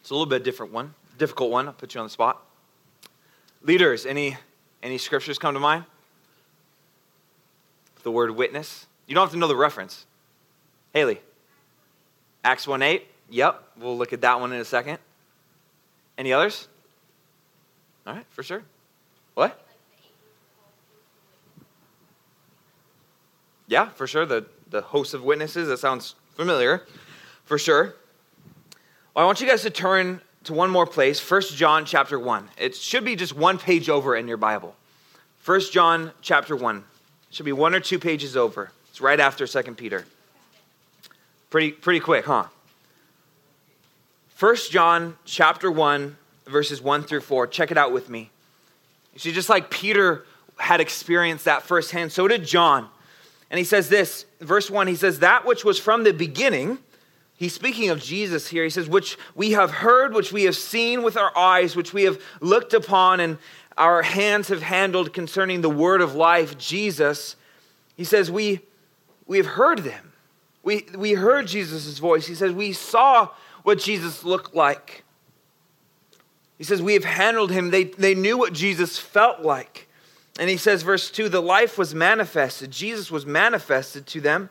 It's 0.00 0.10
a 0.10 0.14
little 0.14 0.26
bit 0.26 0.44
different 0.44 0.72
one, 0.72 0.94
difficult 1.18 1.50
one. 1.50 1.66
I'll 1.66 1.72
put 1.72 1.94
you 1.94 2.00
on 2.00 2.06
the 2.06 2.10
spot. 2.10 2.44
Leaders, 3.62 4.06
any 4.06 4.36
any 4.86 4.98
scriptures 4.98 5.36
come 5.36 5.52
to 5.54 5.60
mind? 5.60 5.84
The 8.04 8.10
word 8.12 8.30
witness. 8.30 8.86
You 9.08 9.16
don't 9.16 9.24
have 9.24 9.32
to 9.32 9.36
know 9.36 9.48
the 9.48 9.56
reference. 9.56 10.06
Haley. 10.94 11.20
Acts 12.44 12.68
1 12.68 12.82
8. 12.82 13.04
Yep. 13.30 13.62
We'll 13.78 13.98
look 13.98 14.12
at 14.12 14.20
that 14.20 14.38
one 14.38 14.52
in 14.52 14.60
a 14.60 14.64
second. 14.64 14.98
Any 16.16 16.32
others? 16.32 16.68
All 18.06 18.14
right, 18.14 18.24
for 18.30 18.44
sure. 18.44 18.62
What? 19.34 19.60
Yeah, 23.66 23.88
for 23.88 24.06
sure. 24.06 24.24
The, 24.24 24.46
the 24.70 24.82
host 24.82 25.14
of 25.14 25.24
witnesses. 25.24 25.66
That 25.66 25.78
sounds 25.78 26.14
familiar. 26.36 26.86
For 27.44 27.58
sure. 27.58 27.96
Well, 29.14 29.24
I 29.24 29.26
want 29.26 29.40
you 29.40 29.48
guys 29.48 29.62
to 29.62 29.70
turn 29.70 30.20
to 30.46 30.52
one 30.52 30.70
more 30.70 30.86
place, 30.86 31.20
First 31.20 31.56
John 31.56 31.84
chapter 31.84 32.18
1. 32.18 32.48
It 32.58 32.74
should 32.74 33.04
be 33.04 33.16
just 33.16 33.36
one 33.36 33.58
page 33.58 33.88
over 33.88 34.16
in 34.16 34.28
your 34.28 34.36
Bible. 34.36 34.74
First 35.40 35.72
John 35.72 36.12
chapter 36.22 36.56
1. 36.56 36.78
It 36.78 36.82
should 37.30 37.46
be 37.46 37.52
one 37.52 37.74
or 37.74 37.80
two 37.80 37.98
pages 37.98 38.36
over. 38.36 38.70
It's 38.90 39.00
right 39.00 39.20
after 39.20 39.46
Second 39.46 39.76
Peter. 39.76 40.06
Pretty, 41.50 41.72
pretty 41.72 42.00
quick, 42.00 42.24
huh? 42.24 42.46
First 44.30 44.70
John 44.70 45.16
chapter 45.24 45.70
1, 45.70 46.16
verses 46.46 46.80
1 46.80 47.02
through 47.04 47.20
4. 47.22 47.46
Check 47.46 47.70
it 47.70 47.78
out 47.78 47.92
with 47.92 48.08
me. 48.08 48.30
You 49.14 49.20
see, 49.20 49.32
just 49.32 49.48
like 49.48 49.70
Peter 49.70 50.24
had 50.58 50.80
experienced 50.80 51.44
that 51.46 51.62
firsthand, 51.62 52.12
so 52.12 52.28
did 52.28 52.44
John. 52.44 52.88
And 53.50 53.58
he 53.58 53.64
says 53.64 53.88
this, 53.88 54.26
verse 54.40 54.70
1, 54.70 54.86
he 54.86 54.96
says, 54.96 55.20
That 55.20 55.44
which 55.46 55.64
was 55.64 55.78
from 55.78 56.04
the 56.04 56.12
beginning, 56.12 56.78
He's 57.36 57.54
speaking 57.54 57.90
of 57.90 58.02
Jesus 58.02 58.48
here. 58.48 58.64
He 58.64 58.70
says, 58.70 58.88
which 58.88 59.18
we 59.34 59.50
have 59.52 59.70
heard, 59.70 60.14
which 60.14 60.32
we 60.32 60.44
have 60.44 60.56
seen 60.56 61.02
with 61.02 61.16
our 61.16 61.36
eyes, 61.36 61.76
which 61.76 61.92
we 61.92 62.04
have 62.04 62.20
looked 62.40 62.72
upon, 62.72 63.20
and 63.20 63.36
our 63.76 64.02
hands 64.02 64.48
have 64.48 64.62
handled 64.62 65.12
concerning 65.12 65.60
the 65.60 65.68
word 65.68 66.00
of 66.00 66.14
life, 66.14 66.56
Jesus. 66.56 67.36
He 67.94 68.04
says, 68.04 68.30
we, 68.30 68.60
we 69.26 69.36
have 69.36 69.46
heard 69.46 69.80
them. 69.80 70.12
We, 70.62 70.86
we 70.96 71.12
heard 71.12 71.46
Jesus' 71.46 71.98
voice. 71.98 72.26
He 72.26 72.34
says, 72.34 72.52
we 72.52 72.72
saw 72.72 73.28
what 73.64 73.78
Jesus 73.78 74.24
looked 74.24 74.54
like. 74.54 75.04
He 76.56 76.64
says, 76.64 76.80
we 76.80 76.94
have 76.94 77.04
handled 77.04 77.50
him. 77.50 77.70
They, 77.70 77.84
they 77.84 78.14
knew 78.14 78.38
what 78.38 78.54
Jesus 78.54 78.98
felt 78.98 79.42
like. 79.42 79.88
And 80.38 80.48
he 80.48 80.56
says, 80.56 80.82
verse 80.82 81.10
2 81.10 81.28
the 81.28 81.42
life 81.42 81.76
was 81.76 81.94
manifested. 81.94 82.70
Jesus 82.70 83.10
was 83.10 83.26
manifested 83.26 84.06
to 84.08 84.20
them 84.20 84.48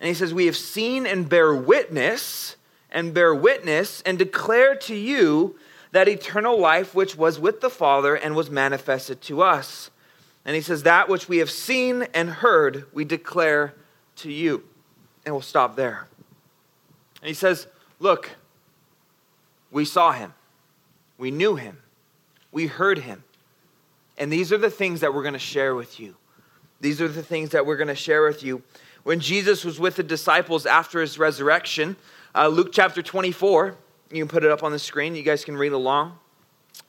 and 0.00 0.08
he 0.08 0.14
says, 0.14 0.34
We 0.34 0.46
have 0.46 0.56
seen 0.56 1.06
and 1.06 1.28
bear 1.28 1.54
witness, 1.54 2.56
and 2.90 3.14
bear 3.14 3.34
witness, 3.34 4.02
and 4.02 4.18
declare 4.18 4.74
to 4.76 4.94
you 4.94 5.58
that 5.92 6.08
eternal 6.08 6.58
life 6.58 6.94
which 6.94 7.16
was 7.16 7.38
with 7.38 7.60
the 7.60 7.70
Father 7.70 8.14
and 8.14 8.34
was 8.34 8.50
manifested 8.50 9.20
to 9.22 9.42
us. 9.42 9.90
And 10.44 10.54
he 10.54 10.62
says, 10.62 10.82
That 10.82 11.08
which 11.08 11.28
we 11.28 11.38
have 11.38 11.50
seen 11.50 12.06
and 12.14 12.28
heard, 12.28 12.86
we 12.92 13.04
declare 13.04 13.74
to 14.16 14.30
you. 14.30 14.64
And 15.24 15.34
we'll 15.34 15.42
stop 15.42 15.76
there. 15.76 16.06
And 17.22 17.28
he 17.28 17.34
says, 17.34 17.66
Look, 17.98 18.30
we 19.70 19.84
saw 19.84 20.12
him, 20.12 20.34
we 21.18 21.30
knew 21.30 21.56
him, 21.56 21.78
we 22.52 22.66
heard 22.66 22.98
him. 22.98 23.24
And 24.18 24.32
these 24.32 24.52
are 24.52 24.58
the 24.58 24.70
things 24.70 25.00
that 25.00 25.12
we're 25.12 25.22
going 25.22 25.34
to 25.34 25.38
share 25.38 25.74
with 25.74 26.00
you. 26.00 26.16
These 26.80 27.00
are 27.02 27.08
the 27.08 27.22
things 27.22 27.50
that 27.50 27.66
we're 27.66 27.76
going 27.76 27.88
to 27.88 27.94
share 27.94 28.22
with 28.26 28.42
you 28.42 28.62
when 29.06 29.20
Jesus 29.20 29.64
was 29.64 29.78
with 29.78 29.94
the 29.94 30.02
disciples 30.02 30.66
after 30.66 31.00
his 31.00 31.16
resurrection. 31.16 31.94
Uh, 32.34 32.48
Luke 32.48 32.70
chapter 32.72 33.02
24. 33.02 33.76
You 34.10 34.18
can 34.18 34.26
put 34.26 34.42
it 34.42 34.50
up 34.50 34.64
on 34.64 34.72
the 34.72 34.80
screen. 34.80 35.14
You 35.14 35.22
guys 35.22 35.44
can 35.44 35.56
read 35.56 35.70
along. 35.70 36.18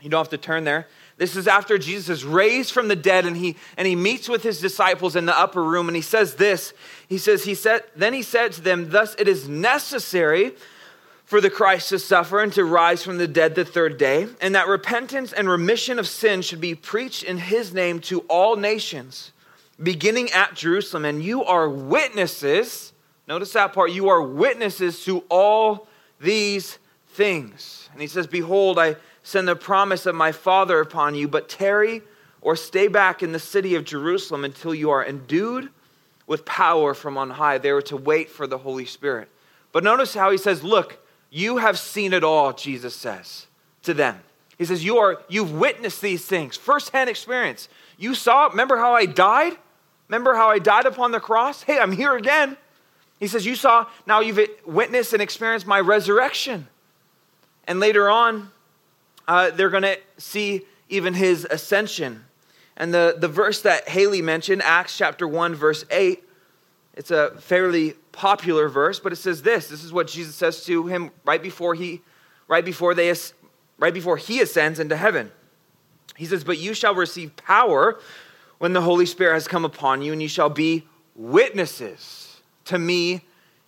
You 0.01 0.09
don't 0.09 0.17
have 0.17 0.29
to 0.29 0.37
turn 0.39 0.63
there. 0.63 0.87
This 1.17 1.35
is 1.35 1.47
after 1.47 1.77
Jesus 1.77 2.09
is 2.09 2.25
raised 2.25 2.71
from 2.71 2.87
the 2.87 2.95
dead 2.95 3.27
and 3.27 3.37
he, 3.37 3.55
and 3.77 3.87
he 3.87 3.95
meets 3.95 4.27
with 4.27 4.41
his 4.41 4.59
disciples 4.59 5.15
in 5.15 5.27
the 5.27 5.37
upper 5.37 5.63
room 5.63 5.87
and 5.89 5.95
he 5.95 6.01
says 6.01 6.33
this. 6.33 6.73
He 7.07 7.19
says, 7.19 7.43
he 7.43 7.53
said, 7.53 7.83
then 7.95 8.15
he 8.15 8.23
said 8.23 8.51
to 8.53 8.61
them, 8.61 8.89
Thus 8.89 9.15
it 9.19 9.27
is 9.27 9.47
necessary 9.47 10.53
for 11.23 11.39
the 11.39 11.51
Christ 11.51 11.89
to 11.89 11.99
suffer 11.99 12.41
and 12.41 12.51
to 12.53 12.65
rise 12.65 13.03
from 13.03 13.19
the 13.19 13.27
dead 13.27 13.53
the 13.53 13.63
third 13.63 13.99
day, 13.99 14.25
and 14.41 14.55
that 14.55 14.67
repentance 14.67 15.33
and 15.33 15.47
remission 15.47 15.99
of 15.99 16.07
sin 16.07 16.41
should 16.41 16.61
be 16.61 16.73
preached 16.73 17.21
in 17.21 17.37
his 17.37 17.75
name 17.75 17.99
to 17.99 18.21
all 18.21 18.55
nations 18.55 19.33
beginning 19.81 20.31
at 20.31 20.55
Jerusalem, 20.55 21.05
and 21.05 21.23
you 21.23 21.43
are 21.43 21.69
witnesses. 21.69 22.93
Notice 23.27 23.53
that 23.53 23.73
part. 23.73 23.91
You 23.91 24.09
are 24.09 24.21
witnesses 24.21 25.03
to 25.05 25.23
all 25.29 25.87
these 26.19 26.79
things. 27.09 27.89
And 27.91 28.01
he 28.01 28.07
says, 28.07 28.27
Behold, 28.27 28.79
I 28.79 28.95
send 29.23 29.47
the 29.47 29.55
promise 29.55 30.05
of 30.05 30.15
my 30.15 30.31
Father 30.31 30.79
upon 30.79 31.15
you, 31.15 31.27
but 31.27 31.49
tarry 31.49 32.01
or 32.41 32.55
stay 32.55 32.87
back 32.87 33.21
in 33.21 33.31
the 33.31 33.39
city 33.39 33.75
of 33.75 33.83
Jerusalem 33.83 34.45
until 34.45 34.73
you 34.73 34.89
are 34.89 35.05
endued 35.05 35.69
with 36.27 36.45
power 36.45 36.93
from 36.93 37.17
on 37.17 37.31
high. 37.31 37.57
They 37.57 37.71
were 37.71 37.81
to 37.83 37.97
wait 37.97 38.29
for 38.29 38.47
the 38.47 38.57
Holy 38.57 38.85
Spirit. 38.85 39.29
But 39.71 39.83
notice 39.83 40.13
how 40.13 40.31
he 40.31 40.37
says, 40.37 40.63
Look, 40.63 40.99
you 41.29 41.57
have 41.57 41.77
seen 41.77 42.13
it 42.13 42.23
all, 42.23 42.53
Jesus 42.53 42.95
says 42.95 43.47
to 43.83 43.93
them. 43.93 44.19
He 44.57 44.65
says, 44.65 44.83
You 44.83 44.97
are, 44.97 45.21
you've 45.27 45.53
witnessed 45.53 46.01
these 46.01 46.25
things, 46.25 46.55
firsthand 46.55 47.09
experience. 47.09 47.69
You 47.97 48.15
saw, 48.15 48.47
remember 48.47 48.77
how 48.77 48.93
I 48.93 49.05
died? 49.05 49.57
Remember 50.09 50.35
how 50.35 50.49
I 50.49 50.59
died 50.59 50.85
upon 50.85 51.11
the 51.11 51.19
cross? 51.19 51.63
Hey, 51.63 51.79
I'm 51.79 51.91
here 51.91 52.15
again. 52.15 52.57
He 53.19 53.27
says, 53.27 53.45
You 53.45 53.55
saw, 53.55 53.87
now 54.05 54.21
you've 54.21 54.39
witnessed 54.65 55.13
and 55.13 55.21
experienced 55.21 55.67
my 55.67 55.79
resurrection. 55.79 56.67
And 57.65 57.79
later 57.79 58.09
on, 58.09 58.51
uh, 59.27 59.51
they're 59.51 59.69
going 59.69 59.83
to 59.83 59.97
see 60.17 60.61
even 60.89 61.13
his 61.13 61.45
ascension. 61.49 62.23
And 62.77 62.93
the, 62.93 63.15
the 63.17 63.27
verse 63.27 63.61
that 63.63 63.89
Haley 63.89 64.21
mentioned, 64.21 64.61
Acts 64.61 64.97
chapter 64.97 65.27
1, 65.27 65.55
verse 65.55 65.83
8, 65.91 66.23
it's 66.93 67.11
a 67.11 67.31
fairly 67.39 67.93
popular 68.11 68.69
verse, 68.69 68.99
but 68.99 69.11
it 69.11 69.17
says 69.17 69.41
this. 69.41 69.67
This 69.67 69.83
is 69.83 69.91
what 69.91 70.07
Jesus 70.07 70.35
says 70.35 70.63
to 70.65 70.87
him 70.87 71.11
right 71.25 71.41
before 71.41 71.75
he, 71.75 72.01
right 72.47 72.63
before 72.63 72.93
they, 72.93 73.13
right 73.77 73.93
before 73.93 74.17
he 74.17 74.41
ascends 74.41 74.79
into 74.79 74.95
heaven. 74.95 75.31
He 76.15 76.25
says, 76.25 76.43
But 76.43 76.57
you 76.57 76.73
shall 76.73 76.95
receive 76.95 77.35
power 77.35 77.99
when 78.57 78.73
the 78.73 78.81
Holy 78.81 79.05
Spirit 79.05 79.33
has 79.33 79.47
come 79.47 79.65
upon 79.65 80.01
you, 80.01 80.13
and 80.13 80.21
you 80.21 80.27
shall 80.27 80.49
be 80.49 80.83
witnesses 81.15 82.41
to 82.65 82.77
me 82.77 83.21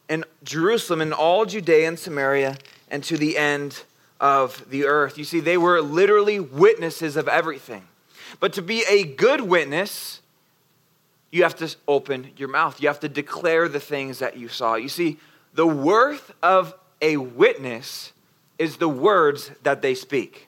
in 0.07 0.23
Jerusalem 0.43 1.01
and 1.01 1.13
all 1.13 1.45
Judea 1.45 1.87
and 1.87 1.99
Samaria 1.99 2.57
and 2.89 3.03
to 3.03 3.17
the 3.17 3.37
end 3.37 3.83
of 4.19 4.69
the 4.69 4.85
earth. 4.85 5.17
You 5.17 5.23
see, 5.23 5.39
they 5.39 5.57
were 5.57 5.81
literally 5.81 6.39
witnesses 6.39 7.15
of 7.15 7.27
everything. 7.27 7.83
But 8.39 8.53
to 8.53 8.61
be 8.61 8.83
a 8.89 9.03
good 9.03 9.41
witness, 9.41 10.21
you 11.31 11.43
have 11.43 11.55
to 11.57 11.75
open 11.87 12.31
your 12.37 12.49
mouth. 12.49 12.81
You 12.81 12.87
have 12.87 12.99
to 13.01 13.09
declare 13.09 13.69
the 13.69 13.79
things 13.79 14.19
that 14.19 14.37
you 14.37 14.47
saw. 14.47 14.75
You 14.75 14.89
see, 14.89 15.19
the 15.53 15.67
worth 15.67 16.33
of 16.41 16.73
a 17.01 17.17
witness 17.17 18.11
is 18.57 18.77
the 18.77 18.89
words 18.89 19.51
that 19.63 19.81
they 19.81 19.95
speak. 19.95 20.47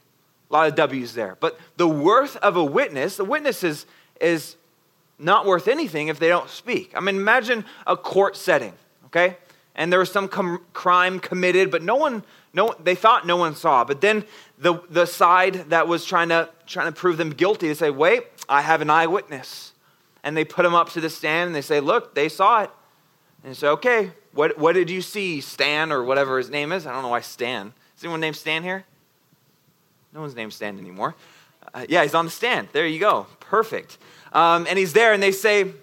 A 0.50 0.54
lot 0.54 0.68
of 0.68 0.76
W's 0.76 1.14
there. 1.14 1.38
But 1.40 1.60
the 1.78 1.88
worth 1.88 2.36
of 2.38 2.58
a 2.58 2.64
witness, 2.64 3.16
the 3.16 3.24
witness 3.24 3.64
is, 3.64 3.86
is 4.22 4.56
not 5.20 5.46
worth 5.46 5.68
anything 5.68 6.08
if 6.08 6.20
they 6.20 6.30
don't 6.30 6.50
speak. 6.50 6.94
I 6.96 7.00
mean, 7.00 7.16
imagine 7.16 7.66
a 7.86 7.96
court 7.96 8.36
setting, 8.36 8.74
okay? 9.06 9.38
And 9.76 9.92
there 9.92 10.00
was 10.00 10.12
some 10.12 10.28
com- 10.28 10.64
crime 10.74 11.20
committed, 11.20 11.72
but 11.72 11.84
no 11.84 11.96
one, 11.96 12.24
no, 12.54 12.76
they 12.84 12.96
thought 12.96 13.26
no 13.26 13.38
one 13.38 13.56
saw. 13.56 13.84
But 13.84 14.02
then 14.02 14.26
the, 14.58 14.82
the 14.90 15.06
side 15.06 15.70
that 15.70 15.88
was 15.88 16.06
trying 16.06 16.30
to, 16.30 16.50
trying 16.66 16.88
to 16.88 16.92
prove 16.92 17.18
them 17.18 17.30
guilty, 17.30 17.68
they 17.68 17.74
say, 17.74 17.90
wait, 17.90 18.26
I 18.50 18.62
have 18.62 18.82
an 18.82 18.90
eyewitness. 18.90 19.74
And 20.24 20.36
they 20.36 20.46
put 20.46 20.66
him 20.66 20.76
up 20.76 20.90
to 20.92 21.02
the 21.02 21.10
stand 21.10 21.48
and 21.48 21.56
they 21.56 21.62
say, 21.62 21.80
look, 21.80 22.16
they 22.16 22.30
saw 22.30 22.64
it. 22.64 22.72
And 23.44 23.58
say, 23.58 23.68
okay, 23.68 24.12
what, 24.34 24.58
what 24.58 24.74
did 24.74 24.90
you 24.90 25.02
see, 25.02 25.42
Stan, 25.42 25.92
or 25.92 26.04
whatever 26.04 26.38
his 26.38 26.50
name 26.50 26.72
is? 26.72 26.86
I 26.86 26.94
don't 26.94 27.02
know 27.02 27.10
why 27.10 27.22
Stan. 27.22 27.74
Is 27.98 28.04
anyone 28.04 28.20
named 28.20 28.36
Stan 28.36 28.62
here? 28.62 28.86
No 30.14 30.22
one's 30.22 30.36
named 30.36 30.54
Stan 30.54 30.78
anymore. 30.78 31.16
Uh, 31.74 31.86
yeah, 31.88 32.04
he's 32.04 32.14
on 32.14 32.26
the 32.26 32.32
stand. 32.32 32.68
There 32.74 32.86
you 32.86 33.00
go. 33.00 33.28
Perfect. 33.52 33.98
Um, 34.32 34.66
and 34.70 34.80
he's 34.80 34.94
there, 34.94 35.12
and 35.12 35.22
they 35.22 35.34
say, 35.34 35.64
and 35.64 35.74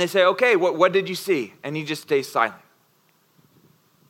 they 0.00 0.06
say, 0.06 0.24
okay, 0.24 0.56
what, 0.56 0.78
what 0.78 0.90
did 0.90 1.06
you 1.06 1.14
see? 1.14 1.52
And 1.62 1.76
he 1.76 1.84
just 1.84 2.00
stays 2.00 2.26
silent. 2.26 2.62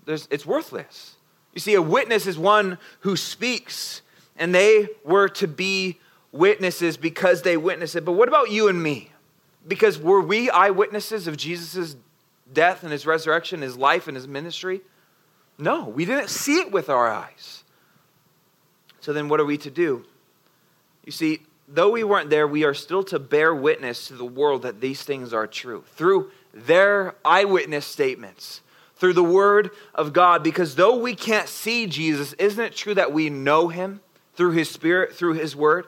There's, 0.04 0.28
it's 0.30 0.46
worthless. 0.46 1.16
You 1.54 1.60
see, 1.60 1.74
a 1.74 1.82
witness 1.82 2.28
is 2.28 2.38
one 2.38 2.78
who 3.00 3.16
speaks, 3.16 4.02
and 4.36 4.54
they 4.54 4.86
were 5.02 5.28
to 5.30 5.48
be 5.48 5.98
witnesses 6.30 6.96
because 6.96 7.42
they 7.42 7.56
witnessed 7.56 7.96
it. 7.96 8.04
But 8.04 8.12
what 8.12 8.28
about 8.28 8.52
you 8.52 8.68
and 8.68 8.80
me? 8.80 9.10
Because 9.66 9.98
were 9.98 10.20
we 10.20 10.48
eyewitnesses 10.48 11.26
of 11.26 11.36
Jesus' 11.36 11.96
death 12.52 12.84
and 12.84 12.92
his 12.92 13.06
resurrection, 13.06 13.60
his 13.60 13.76
life 13.76 14.06
and 14.06 14.16
his 14.16 14.28
ministry? 14.28 14.82
No, 15.58 15.88
we 15.88 16.04
didn't 16.04 16.30
see 16.30 16.60
it 16.60 16.70
with 16.70 16.88
our 16.88 17.10
eyes. 17.10 17.64
So 19.00 19.12
then, 19.12 19.28
what 19.28 19.40
are 19.40 19.44
we 19.44 19.58
to 19.58 19.70
do? 19.70 20.04
You 21.04 21.10
see, 21.10 21.40
though 21.68 21.90
we 21.90 22.04
weren't 22.04 22.30
there, 22.30 22.46
we 22.46 22.64
are 22.64 22.74
still 22.74 23.02
to 23.04 23.18
bear 23.18 23.54
witness 23.54 24.08
to 24.08 24.14
the 24.14 24.24
world 24.24 24.62
that 24.62 24.80
these 24.80 25.02
things 25.02 25.32
are 25.32 25.46
true 25.46 25.84
through 25.94 26.30
their 26.52 27.14
eyewitness 27.24 27.86
statements, 27.86 28.60
through 28.96 29.14
the 29.14 29.24
word 29.24 29.70
of 29.94 30.12
God. 30.12 30.42
Because 30.42 30.74
though 30.74 30.96
we 30.96 31.14
can't 31.14 31.48
see 31.48 31.86
Jesus, 31.86 32.32
isn't 32.34 32.62
it 32.62 32.76
true 32.76 32.94
that 32.94 33.12
we 33.12 33.30
know 33.30 33.68
him 33.68 34.00
through 34.34 34.52
his 34.52 34.70
spirit, 34.70 35.14
through 35.14 35.34
his 35.34 35.56
word? 35.56 35.86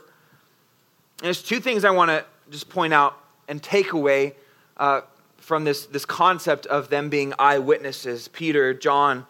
And 1.18 1.26
there's 1.26 1.42
two 1.42 1.60
things 1.60 1.84
I 1.84 1.90
want 1.90 2.10
to 2.10 2.24
just 2.50 2.68
point 2.68 2.92
out 2.92 3.16
and 3.48 3.62
take 3.62 3.92
away 3.92 4.34
uh, 4.76 5.02
from 5.38 5.64
this, 5.64 5.86
this 5.86 6.04
concept 6.04 6.66
of 6.66 6.88
them 6.88 7.08
being 7.08 7.32
eyewitnesses 7.38 8.28
Peter, 8.28 8.74
John, 8.74 9.26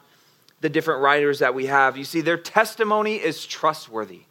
the 0.63 0.69
different 0.69 1.03
writers 1.03 1.41
that 1.41 1.55
we 1.55 1.67
have. 1.67 1.97
You 1.97 2.05
see, 2.05 2.23
their 2.23 2.39
testimony 2.39 3.17
is 3.17 3.45
trustworthy. 3.45 4.23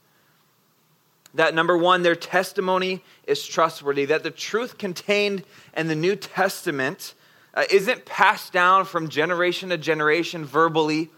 That 1.36 1.54
number 1.54 1.78
one, 1.78 2.02
their 2.02 2.16
testimony 2.16 3.04
is 3.28 3.46
trustworthy, 3.46 4.06
that 4.06 4.24
the 4.24 4.32
truth 4.32 4.78
contained 4.78 5.44
in 5.76 5.88
the 5.88 5.96
New 5.96 6.16
Testament 6.16 7.14
uh, 7.54 7.64
isn't 7.70 8.06
passed 8.06 8.54
down 8.54 8.86
from 8.86 9.10
generation 9.10 9.70
to 9.70 9.78
generation 9.78 10.46
verbally. 10.46 11.10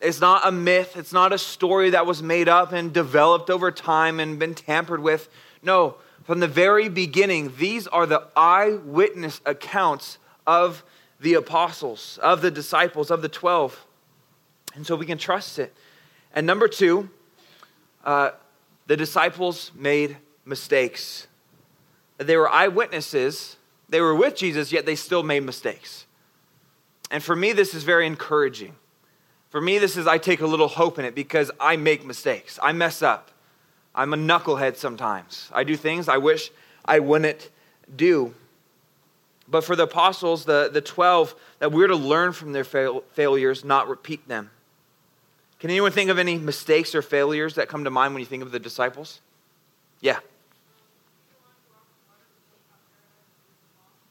It's 0.00 0.20
not 0.20 0.46
a 0.46 0.50
myth, 0.50 0.96
it's 0.96 1.12
not 1.12 1.32
a 1.32 1.38
story 1.38 1.90
that 1.90 2.06
was 2.06 2.22
made 2.24 2.48
up 2.48 2.72
and 2.72 2.92
developed 2.92 3.50
over 3.50 3.70
time 3.70 4.18
and 4.18 4.36
been 4.36 4.54
tampered 4.54 5.00
with. 5.00 5.28
No, 5.62 5.94
from 6.24 6.40
the 6.40 6.48
very 6.48 6.88
beginning, 6.88 7.54
these 7.56 7.86
are 7.86 8.04
the 8.04 8.26
eyewitness 8.36 9.40
accounts 9.46 10.18
of 10.44 10.82
the 11.20 11.34
apostles, 11.34 12.18
of 12.20 12.42
the 12.42 12.50
disciples, 12.50 13.12
of 13.12 13.22
the 13.22 13.28
12. 13.28 13.86
And 14.74 14.84
so 14.84 14.96
we 14.96 15.06
can 15.06 15.18
trust 15.18 15.60
it. 15.60 15.72
And 16.34 16.48
number 16.48 16.66
two, 16.66 17.10
uh, 18.04 18.32
the 18.86 18.96
disciples 18.96 19.70
made 19.74 20.16
mistakes. 20.44 21.26
They 22.18 22.36
were 22.36 22.48
eyewitnesses, 22.48 23.56
they 23.88 24.00
were 24.00 24.14
with 24.14 24.36
Jesus, 24.36 24.72
yet 24.72 24.86
they 24.86 24.96
still 24.96 25.22
made 25.22 25.44
mistakes. 25.44 26.06
And 27.10 27.22
for 27.22 27.36
me, 27.36 27.52
this 27.52 27.74
is 27.74 27.84
very 27.84 28.06
encouraging. 28.06 28.74
For 29.50 29.60
me, 29.60 29.78
this 29.78 29.98
is, 29.98 30.06
I 30.06 30.16
take 30.16 30.40
a 30.40 30.46
little 30.46 30.68
hope 30.68 30.98
in 30.98 31.04
it 31.04 31.14
because 31.14 31.50
I 31.60 31.76
make 31.76 32.06
mistakes. 32.06 32.58
I 32.62 32.72
mess 32.72 33.02
up. 33.02 33.30
I'm 33.94 34.14
a 34.14 34.16
knucklehead 34.16 34.76
sometimes. 34.76 35.50
I 35.52 35.64
do 35.64 35.76
things 35.76 36.08
I 36.08 36.16
wish 36.16 36.50
I 36.84 37.00
wouldn't 37.00 37.50
do. 37.94 38.34
But 39.46 39.64
for 39.64 39.76
the 39.76 39.82
apostles, 39.82 40.46
the, 40.46 40.70
the 40.72 40.80
12, 40.80 41.34
that 41.58 41.72
we're 41.72 41.88
to 41.88 41.96
learn 41.96 42.32
from 42.32 42.52
their 42.52 42.64
fail, 42.64 43.04
failures, 43.12 43.64
not 43.64 43.88
repeat 43.88 44.26
them. 44.26 44.50
Can 45.62 45.70
anyone 45.70 45.92
think 45.92 46.10
of 46.10 46.18
any 46.18 46.38
mistakes 46.38 46.92
or 46.92 47.02
failures 47.02 47.54
that 47.54 47.68
come 47.68 47.84
to 47.84 47.90
mind 47.90 48.14
when 48.14 48.20
you 48.20 48.26
think 48.26 48.42
of 48.42 48.50
the 48.50 48.58
disciples? 48.58 49.20
Yeah. 50.00 50.18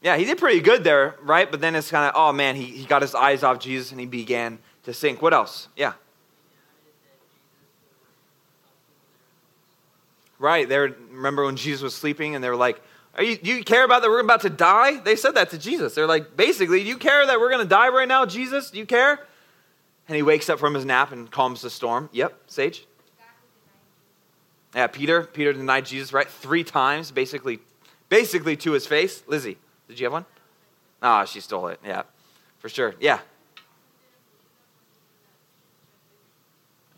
Yeah, 0.00 0.16
he 0.16 0.24
did 0.24 0.38
pretty 0.38 0.62
good 0.62 0.82
there, 0.82 1.16
right? 1.20 1.50
But 1.50 1.60
then 1.60 1.74
it's 1.74 1.90
kind 1.90 2.08
of, 2.08 2.14
oh 2.16 2.32
man, 2.32 2.56
he, 2.56 2.64
he 2.64 2.86
got 2.86 3.02
his 3.02 3.14
eyes 3.14 3.42
off 3.42 3.58
Jesus 3.58 3.90
and 3.90 4.00
he 4.00 4.06
began 4.06 4.60
to 4.84 4.94
sink. 4.94 5.20
What 5.20 5.34
else? 5.34 5.68
Yeah. 5.76 5.92
Right. 10.38 10.66
there 10.66 10.96
remember 11.10 11.44
when 11.44 11.56
Jesus 11.56 11.82
was 11.82 11.94
sleeping 11.94 12.34
and 12.34 12.42
they 12.42 12.48
were 12.48 12.56
like, 12.56 12.80
Are 13.14 13.22
you, 13.22 13.36
do 13.36 13.52
you 13.52 13.62
care 13.62 13.84
about 13.84 14.00
that 14.00 14.08
we're 14.08 14.20
about 14.20 14.40
to 14.40 14.50
die? 14.50 15.00
They 15.00 15.16
said 15.16 15.34
that 15.34 15.50
to 15.50 15.58
Jesus. 15.58 15.94
They're 15.94 16.06
like, 16.06 16.34
basically, 16.34 16.82
do 16.82 16.88
you 16.88 16.96
care 16.96 17.26
that 17.26 17.38
we're 17.38 17.50
going 17.50 17.62
to 17.62 17.68
die 17.68 17.90
right 17.90 18.08
now, 18.08 18.24
Jesus? 18.24 18.70
Do 18.70 18.78
you 18.78 18.86
care? 18.86 19.20
And 20.08 20.16
he 20.16 20.22
wakes 20.22 20.48
up 20.48 20.58
from 20.58 20.74
his 20.74 20.84
nap 20.84 21.12
and 21.12 21.30
calms 21.30 21.62
the 21.62 21.70
storm. 21.70 22.08
Yep, 22.12 22.34
Sage? 22.46 22.86
Yeah, 24.74 24.86
Peter. 24.86 25.22
Peter 25.22 25.52
denied 25.52 25.86
Jesus, 25.86 26.12
right? 26.12 26.28
Three 26.28 26.64
times, 26.64 27.10
basically, 27.10 27.60
basically 28.08 28.56
to 28.56 28.72
his 28.72 28.86
face. 28.86 29.22
Lizzie, 29.26 29.58
did 29.88 30.00
you 30.00 30.06
have 30.06 30.12
one? 30.12 30.24
Ah, 31.02 31.22
oh, 31.22 31.24
she 31.26 31.40
stole 31.40 31.68
it. 31.68 31.80
Yeah, 31.84 32.02
for 32.58 32.68
sure. 32.68 32.94
Yeah. 33.00 33.20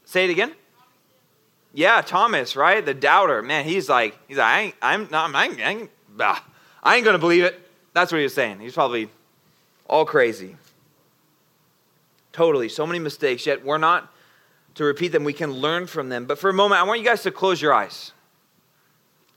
Say 0.05 0.25
it 0.25 0.31
again. 0.31 0.53
Yeah, 1.73 2.01
Thomas, 2.03 2.55
right? 2.55 2.85
The 2.85 2.95
doubter. 2.95 3.43
Man, 3.43 3.65
he's 3.65 3.89
like, 3.89 4.17
he's 4.29 4.37
like, 4.37 4.47
I 4.47 4.61
ain't, 4.61 4.75
I'm 4.81 5.09
not, 5.11 5.35
I 5.35 5.47
ain't, 5.47 5.61
I 5.61 5.71
ain't, 5.71 5.91
I 6.83 6.97
ain't 6.97 7.05
gonna 7.05 7.19
believe 7.19 7.43
it. 7.43 7.61
That's 7.93 8.13
what 8.13 8.19
he 8.19 8.25
was 8.25 8.35
saying. 8.35 8.61
He's 8.61 8.75
probably 8.75 9.09
all 9.89 10.05
crazy. 10.05 10.57
Totally. 12.35 12.69
So 12.69 12.85
many 12.85 12.99
mistakes, 12.99 13.47
yet 13.47 13.65
we're 13.65 13.79
not 13.79 14.13
to 14.75 14.83
repeat 14.83 15.09
them. 15.09 15.23
We 15.23 15.33
can 15.33 15.53
learn 15.53 15.87
from 15.87 16.09
them. 16.09 16.27
But 16.27 16.37
for 16.37 16.51
a 16.51 16.53
moment, 16.53 16.81
I 16.81 16.85
want 16.85 16.99
you 16.99 17.07
guys 17.07 17.23
to 17.23 17.31
close 17.31 17.63
your 17.63 17.73
eyes. 17.73 18.11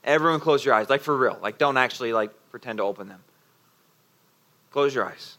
Everyone 0.02 0.40
close 0.40 0.64
your 0.64 0.74
eyes, 0.74 0.90
like 0.90 1.00
for 1.00 1.16
real. 1.16 1.38
Like 1.40 1.58
don't 1.58 1.76
actually 1.76 2.12
like 2.12 2.32
pretend 2.50 2.78
to 2.78 2.82
open 2.82 3.08
them. 3.08 3.20
Close 4.72 4.96
your 4.96 5.04
eyes. 5.04 5.38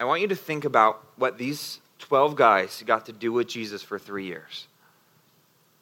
I 0.00 0.04
want 0.04 0.22
you 0.22 0.28
to 0.28 0.36
think 0.36 0.64
about 0.64 1.04
what 1.16 1.36
these 1.36 1.80
12 1.98 2.34
guys 2.34 2.82
got 2.86 3.04
to 3.06 3.12
do 3.12 3.30
with 3.30 3.46
Jesus 3.46 3.82
for 3.82 3.98
three 3.98 4.24
years. 4.24 4.68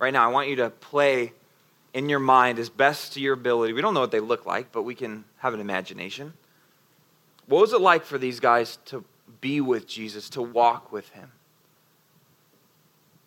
Right 0.01 0.12
now, 0.12 0.29
I 0.29 0.33
want 0.33 0.48
you 0.48 0.57
to 0.57 0.70
play 0.70 1.33
in 1.94 2.09
your 2.09 2.18
mind 2.18 2.59
as 2.59 2.70
best 2.70 3.12
to 3.12 3.20
your 3.20 3.35
ability. 3.35 3.72
We 3.72 3.83
don't 3.83 3.94
know 3.94 4.01
what 4.01 4.11
they 4.11 4.18
look 4.18 4.46
like, 4.46 4.72
but 4.72 4.83
we 4.83 4.96
can 4.96 5.24
have 5.38 5.55
an 5.55 5.61
imagination. 5.61 6.33
What 7.46 7.61
was 7.61 7.72
it 7.72 7.81
like 7.81 8.05
for 8.05 8.18
these 8.18 8.40
guys 8.40 8.79
to 8.87 9.05
be 9.40 9.61
with 9.61 9.87
Jesus, 9.87 10.29
to 10.31 10.42
walk 10.42 10.92
with 10.92 11.09
him. 11.11 11.33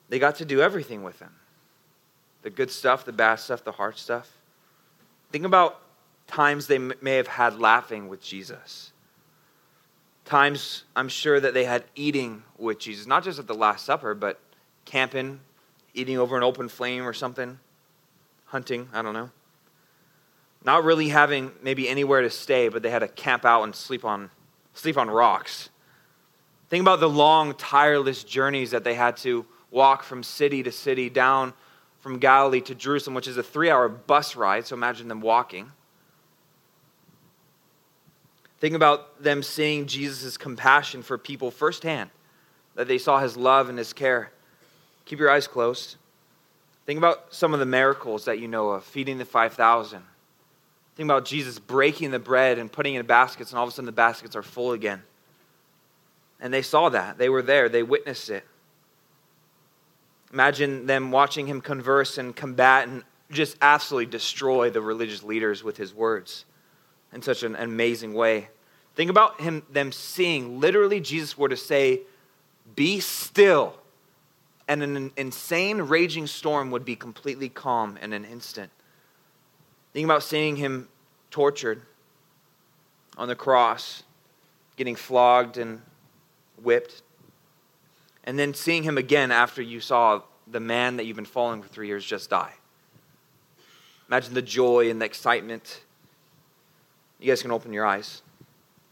They 0.10 0.20
got 0.20 0.36
to 0.38 0.46
do 0.46 0.62
everything 0.62 1.04
with 1.04 1.20
him 1.20 1.32
the 2.42 2.50
good 2.50 2.72
stuff, 2.72 3.06
the 3.06 3.14
bad 3.14 3.36
stuff, 3.36 3.64
the 3.64 3.72
hard 3.72 3.98
stuff. 3.98 4.38
Think 5.32 5.46
about 5.46 5.80
times 6.28 6.68
they 6.68 6.80
may 6.80 7.16
have 7.18 7.28
had 7.28 7.60
laughing 7.60 8.08
with 8.08 8.22
Jesus. 8.22 8.92
Times 10.26 10.86
I'm 10.96 11.10
sure 11.10 11.40
that 11.40 11.54
they 11.54 11.66
had 11.66 11.84
eating 11.96 12.44
with 12.58 12.80
Jesus, 12.80 13.06
not 13.06 13.24
just 13.24 13.38
at 13.38 13.48
the 13.48 13.54
Last 13.54 13.86
Supper, 13.86 14.14
but 14.14 14.40
camping, 14.86 15.40
eating 15.94 16.18
over 16.18 16.38
an 16.38 16.44
open 16.44 16.70
flame 16.70 17.06
or 17.06 17.14
something, 17.14 17.60
hunting, 18.46 18.90
I 18.94 19.02
don't 19.02 19.14
know. 19.14 19.30
Not 20.64 20.84
really 20.84 21.10
having 21.10 21.52
maybe 21.62 21.90
anywhere 21.90 22.22
to 22.22 22.30
stay, 22.30 22.70
but 22.70 22.84
they 22.84 22.90
had 22.90 23.00
to 23.00 23.08
camp 23.08 23.46
out 23.46 23.64
and 23.64 23.76
sleep 23.76 24.06
on, 24.06 24.30
sleep 24.74 24.98
on 24.98 25.10
rocks. 25.10 25.70
Think 26.72 26.84
about 26.84 27.02
the 27.02 27.10
long, 27.10 27.54
tireless 27.56 28.24
journeys 28.24 28.72
that 28.72 28.86
they 28.86 28.94
had 28.94 29.18
to 29.18 29.46
walk 29.72 30.04
from 30.04 30.24
city 30.24 30.64
to 30.64 30.72
city 30.72 31.10
down 31.10 31.52
from 32.00 32.18
Galilee 32.18 32.62
to 32.62 32.74
Jerusalem, 32.74 33.14
which 33.14 33.28
is 33.28 33.36
a 33.36 33.44
three 33.44 33.70
hour 33.70 33.90
bus 33.90 34.38
ride. 34.38 34.66
So 34.66 34.74
imagine 34.78 35.10
them 35.10 35.20
walking. 35.20 35.70
Think 38.62 38.74
about 38.74 39.22
them 39.22 39.44
seeing 39.44 39.86
Jesus' 39.86 40.38
compassion 40.38 41.04
for 41.04 41.18
people 41.18 41.52
firsthand, 41.52 42.10
that 42.76 42.88
they 42.88 42.98
saw 42.98 43.20
his 43.20 43.36
love 43.36 43.68
and 43.68 43.78
his 43.78 43.92
care. 43.92 44.32
Keep 45.04 45.20
your 45.20 45.30
eyes 45.30 45.48
closed. 45.48 45.98
Think 46.86 46.98
about 46.98 47.34
some 47.34 47.54
of 47.54 47.60
the 47.60 47.66
miracles 47.66 48.24
that 48.24 48.40
you 48.40 48.48
know 48.48 48.70
of 48.70 48.86
feeding 48.86 49.18
the 49.18 49.26
5,000. 49.26 50.02
Think 50.96 51.06
about 51.06 51.26
Jesus 51.26 51.60
breaking 51.60 52.12
the 52.12 52.20
bread 52.20 52.58
and 52.58 52.72
putting 52.72 52.96
it 52.96 53.02
in 53.02 53.06
baskets, 53.06 53.52
and 53.52 53.58
all 53.58 53.66
of 53.66 53.70
a 53.70 53.74
sudden 53.74 53.88
the 53.88 53.92
baskets 53.92 54.38
are 54.38 54.44
full 54.44 54.72
again. 54.72 55.04
And 56.42 56.54
they 56.54 56.64
saw 56.64 56.90
that. 56.90 57.18
They 57.18 57.30
were 57.30 57.44
there, 57.44 57.70
they 57.70 57.84
witnessed 57.84 58.30
it. 58.30 58.46
Imagine 60.34 60.88
them 60.88 61.12
watching 61.12 61.48
him 61.48 61.62
converse 61.62 62.18
and 62.18 62.36
combat 62.36 62.88
and 62.88 63.04
just 63.30 63.58
absolutely 63.62 64.08
destroy 64.08 64.70
the 64.70 64.82
religious 64.82 65.24
leaders 65.24 65.64
with 65.64 65.78
his 65.78 65.94
words 65.94 66.46
in 67.14 67.22
such 67.22 67.44
an 67.44 67.56
amazing 67.56 68.14
way. 68.14 68.50
Think 68.96 69.10
about 69.10 69.40
him 69.40 69.64
them 69.70 69.92
seeing 69.92 70.60
literally 70.60 71.00
Jesus 71.00 71.38
were 71.38 71.50
to 71.50 71.58
say, 71.58 72.02
"Be 72.76 73.00
still." 73.00 73.78
And 74.68 74.84
an 74.84 75.12
insane 75.18 75.82
raging 75.82 76.28
storm 76.28 76.72
would 76.72 76.86
be 76.86 76.96
completely 76.96 77.50
calm 77.50 77.98
in 77.98 78.14
an 78.14 78.26
instant. 78.26 78.72
Think 79.94 80.06
about 80.06 80.24
seeing 80.24 80.56
him 80.56 80.88
tortured 81.30 81.82
on 83.18 83.28
the 83.28 83.36
cross, 83.36 84.04
getting 84.78 84.96
flogged 84.96 85.58
and 85.58 85.82
whipped, 86.64 87.02
and 88.24 88.38
then 88.38 88.54
seeing 88.54 88.84
him 88.84 88.98
again 88.98 89.32
after 89.32 89.62
you 89.62 89.80
saw 89.80 90.22
the 90.48 90.60
man 90.60 90.98
that 90.98 91.06
you've 91.06 91.16
been 91.16 91.26
following 91.26 91.62
for 91.62 91.68
three 91.68 91.88
years 91.88 92.06
just 92.06 92.30
die. 92.30 92.54
Imagine 94.08 94.34
the 94.34 94.42
joy 94.42 94.90
and 94.90 95.02
the 95.02 95.06
excitement. 95.06 95.82
You 97.20 97.28
guys 97.28 97.42
can 97.42 97.52
open 97.52 97.72
your 97.72 97.86
eyes. 97.86 98.22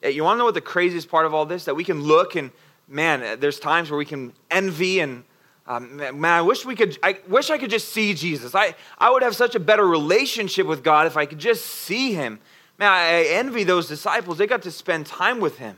You 0.02 0.24
want 0.24 0.36
to 0.36 0.40
know 0.40 0.46
what 0.46 0.54
the 0.54 0.62
craziest 0.62 1.10
part 1.10 1.26
of 1.26 1.34
all 1.34 1.46
this? 1.46 1.66
That 1.66 1.76
we 1.76 1.84
can 1.84 2.02
look 2.02 2.36
and, 2.36 2.52
man, 2.88 3.40
there's 3.40 3.60
times 3.60 3.92
where 3.92 3.98
we 3.98 4.06
can 4.06 4.32
envy 4.50 5.02
and, 5.02 5.26
um, 5.68 5.98
man, 5.98 6.26
I 6.26 6.42
wish 6.42 6.66
we 6.66 6.76
could, 6.76 6.98
I 7.04 7.20
wish 7.28 7.50
I 7.50 7.58
could 7.58 7.70
just 7.70 7.90
see 7.90 8.14
Jesus. 8.14 8.56
I, 8.56 8.76
I 8.98 9.12
would 9.12 9.22
have 9.22 9.36
such 9.36 9.56
a 9.56 9.60
better 9.60 9.86
relationship 9.86 10.66
with 10.66 10.84
God 10.84 11.06
if 11.06 11.18
I 11.18 11.26
could 11.26 11.38
just 11.40 11.66
see 11.66 12.14
him. 12.14 12.40
Man, 12.78 12.90
I 12.90 13.26
envy 13.26 13.66
those 13.66 13.90
disciples. 13.90 14.38
They 14.38 14.48
got 14.48 14.62
to 14.62 14.72
spend 14.72 15.06
time 15.06 15.42
with 15.42 15.58
him. 15.58 15.76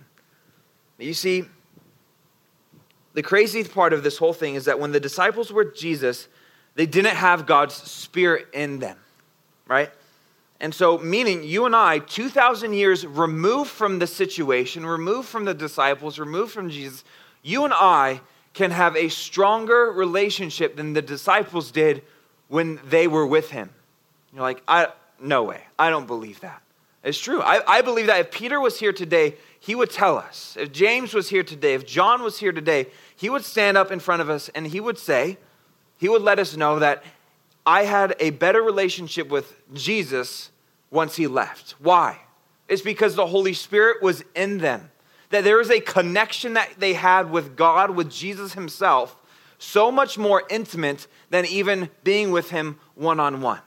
You 1.00 1.16
see, 1.16 1.46
the 3.14 3.24
crazy 3.24 3.64
part 3.64 3.94
of 3.94 4.04
this 4.04 4.18
whole 4.18 4.34
thing 4.34 4.56
is 4.56 4.66
that 4.66 4.80
when 4.80 4.92
the 4.92 5.00
disciples 5.00 5.52
were 5.52 5.66
with 5.66 5.76
Jesus, 5.76 6.28
they 6.76 6.86
didn't 6.86 7.16
have 7.16 7.46
God's 7.46 7.76
spirit 7.76 8.48
in 8.54 8.80
them, 8.80 8.98
right? 9.68 9.92
And 10.60 10.74
so, 10.74 11.00
meaning 11.00 11.44
you 11.44 11.66
and 11.66 11.76
I, 11.76 12.00
2,000 12.00 12.74
years 12.74 13.06
removed 13.06 13.72
from 13.72 14.00
the 14.00 14.08
situation, 14.08 14.86
removed 14.86 15.28
from 15.28 15.46
the 15.46 15.54
disciples, 15.54 16.20
removed 16.20 16.52
from 16.52 16.70
Jesus, 16.70 17.04
you 17.42 17.66
and 17.66 17.74
I 17.74 18.22
can 18.54 18.72
have 18.72 18.96
a 18.96 19.10
stronger 19.10 19.92
relationship 19.92 20.76
than 20.76 20.94
the 20.94 21.02
disciples 21.02 21.72
did 21.72 22.04
when 22.48 22.80
they 22.86 23.08
were 23.08 23.26
with 23.26 23.50
him. 23.50 23.72
You're 24.34 24.44
like, 24.44 24.62
I, 24.68 24.90
no 25.20 25.44
way. 25.44 25.64
I 25.80 25.90
don't 25.90 26.08
believe 26.08 26.42
that. 26.42 26.62
It's 27.04 27.20
true. 27.20 27.42
I, 27.42 27.62
I 27.66 27.82
believe 27.82 28.08
that 28.08 28.20
if 28.20 28.32
Peter 28.32 28.60
was 28.60 28.80
here 28.80 28.94
today, 28.94 29.36
he 29.62 29.76
would 29.76 29.92
tell 29.92 30.18
us. 30.18 30.58
If 30.60 30.72
James 30.72 31.14
was 31.14 31.30
here 31.30 31.44
today, 31.44 31.76
if 31.76 31.86
John 31.86 32.24
was 32.24 32.40
here 32.40 32.52
today, 32.52 32.88
he 33.16 33.30
would 33.30 33.46
stand 33.46 33.78
up 33.78 33.92
in 33.92 34.00
front 34.00 34.24
of 34.24 34.30
us 34.30 34.50
and 34.50 34.66
he 34.66 34.80
would 34.80 34.98
say, 34.98 35.38
he 35.98 36.10
would 36.10 36.24
let 36.24 36.40
us 36.40 36.58
know 36.58 36.80
that 36.80 37.04
I 37.64 37.84
had 37.84 38.16
a 38.20 38.32
better 38.32 38.64
relationship 38.64 39.30
with 39.30 39.54
Jesus 39.72 40.50
once 40.90 41.16
he 41.16 41.28
left. 41.28 41.76
Why? 41.78 42.22
It's 42.68 42.82
because 42.82 43.14
the 43.14 43.28
Holy 43.28 43.54
Spirit 43.54 44.02
was 44.02 44.24
in 44.34 44.58
them. 44.58 44.90
That 45.30 45.44
there 45.44 45.62
is 45.62 45.70
a 45.70 45.80
connection 45.80 46.54
that 46.54 46.72
they 46.80 46.94
had 46.94 47.30
with 47.30 47.56
God, 47.56 47.92
with 47.92 48.10
Jesus 48.10 48.54
himself, 48.54 49.16
so 49.60 49.92
much 49.92 50.18
more 50.18 50.42
intimate 50.50 51.06
than 51.30 51.46
even 51.46 51.92
being 52.04 52.32
with 52.32 52.50
him 52.50 52.80
one 52.96 53.20
on 53.20 53.42
one. 53.42 53.60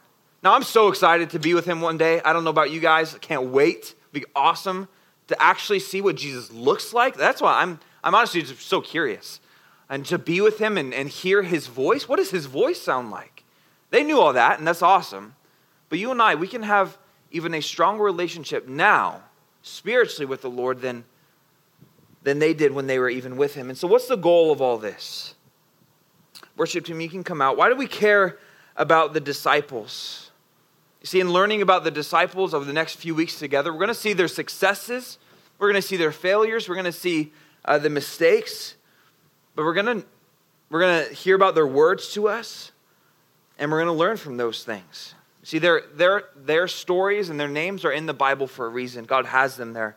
Now, 0.42 0.54
I'm 0.54 0.64
so 0.64 0.88
excited 0.88 1.30
to 1.30 1.38
be 1.38 1.54
with 1.54 1.66
him 1.66 1.80
one 1.80 1.98
day. 1.98 2.20
I 2.22 2.33
don't 2.33 2.42
know 2.42 2.50
about 2.50 2.72
you 2.72 2.80
guys. 2.80 3.14
I 3.14 3.18
can't 3.18 3.50
wait. 3.50 3.94
It'll 4.11 4.12
be 4.12 4.24
awesome 4.35 4.88
to 5.28 5.42
actually 5.42 5.80
see 5.80 6.00
what 6.00 6.16
Jesus 6.16 6.52
looks 6.52 6.92
like. 6.92 7.16
That's 7.16 7.40
why 7.40 7.62
I'm, 7.62 7.80
I'm 8.02 8.14
honestly 8.14 8.42
just 8.42 8.60
so 8.60 8.80
curious. 8.80 9.40
And 9.88 10.04
to 10.06 10.18
be 10.18 10.40
with 10.40 10.58
him 10.58 10.78
and, 10.78 10.92
and 10.92 11.08
hear 11.08 11.42
his 11.42 11.66
voice. 11.66 12.08
What 12.08 12.16
does 12.16 12.30
his 12.30 12.46
voice 12.46 12.80
sound 12.80 13.10
like? 13.10 13.44
They 13.90 14.02
knew 14.02 14.18
all 14.18 14.32
that, 14.32 14.58
and 14.58 14.66
that's 14.66 14.82
awesome. 14.82 15.37
But 15.88 15.98
you 15.98 16.10
and 16.10 16.20
I, 16.20 16.34
we 16.34 16.48
can 16.48 16.62
have 16.62 16.98
even 17.30 17.54
a 17.54 17.60
stronger 17.60 18.02
relationship 18.02 18.66
now, 18.66 19.22
spiritually, 19.62 20.26
with 20.26 20.42
the 20.42 20.50
Lord 20.50 20.80
than, 20.80 21.04
than 22.22 22.38
they 22.38 22.54
did 22.54 22.72
when 22.72 22.87
they 22.87 22.98
were 22.98 23.08
even 23.08 23.37
with 23.37 23.54
him. 23.54 23.68
And 23.68 23.78
so, 23.78 23.87
what's 23.87 24.08
the 24.08 24.16
goal 24.16 24.50
of 24.50 24.60
all 24.60 24.78
this? 24.78 25.34
Worship 26.56 26.84
team, 26.84 27.00
you 27.00 27.08
can 27.08 27.24
come 27.24 27.42
out. 27.42 27.56
Why 27.56 27.68
do 27.68 27.76
we 27.76 27.87
care 27.87 28.38
about 28.76 29.12
the 29.12 29.20
disciples? 29.20 30.23
You 31.05 31.09
see, 31.09 31.21
in 31.21 31.31
learning 31.31 31.61
about 31.61 31.85
the 31.85 31.90
disciples 31.90 32.55
over 32.55 32.64
the 32.64 32.73
next 32.73 32.95
few 32.95 33.14
weeks 33.14 33.38
together, 33.38 33.71
we're 33.71 33.79
going 33.79 33.88
to 33.88 33.95
see 33.95 34.14
their 34.14 34.27
successes, 34.27 35.19
we're 35.59 35.71
going 35.71 35.83
to 35.83 35.87
see 35.87 35.99
their 35.99 36.12
failures, 36.12 36.67
we're 36.67 36.77
going 36.77 36.87
to 36.87 36.93
see 36.93 37.31
uh, 37.67 37.77
the 37.77 37.90
mistakes, 37.90 38.77
but 39.55 39.67
we're 39.67 39.75
going 39.75 40.01
to 40.01 40.07
we're 40.71 40.81
going 40.81 41.07
to 41.07 41.14
hear 41.14 41.37
about 41.37 41.55
their 41.55 41.67
words 41.67 42.14
to 42.14 42.27
us, 42.27 42.73
and 43.59 43.71
we're 43.71 43.83
going 43.83 43.95
to 43.95 43.99
learn 43.99 44.17
from 44.17 44.38
those 44.38 44.64
things. 44.64 45.12
See, 45.43 45.59
their, 45.59 45.83
their, 45.95 46.25
their 46.35 46.67
stories 46.67 47.29
and 47.29 47.38
their 47.38 47.49
names 47.49 47.85
are 47.85 47.93
in 47.93 48.07
the 48.07 48.14
Bible 48.14 48.47
for 48.47 48.64
a 48.64 48.71
reason. 48.71 49.05
God 49.05 49.27
has 49.27 49.59
them 49.59 49.75
there. 49.75 49.97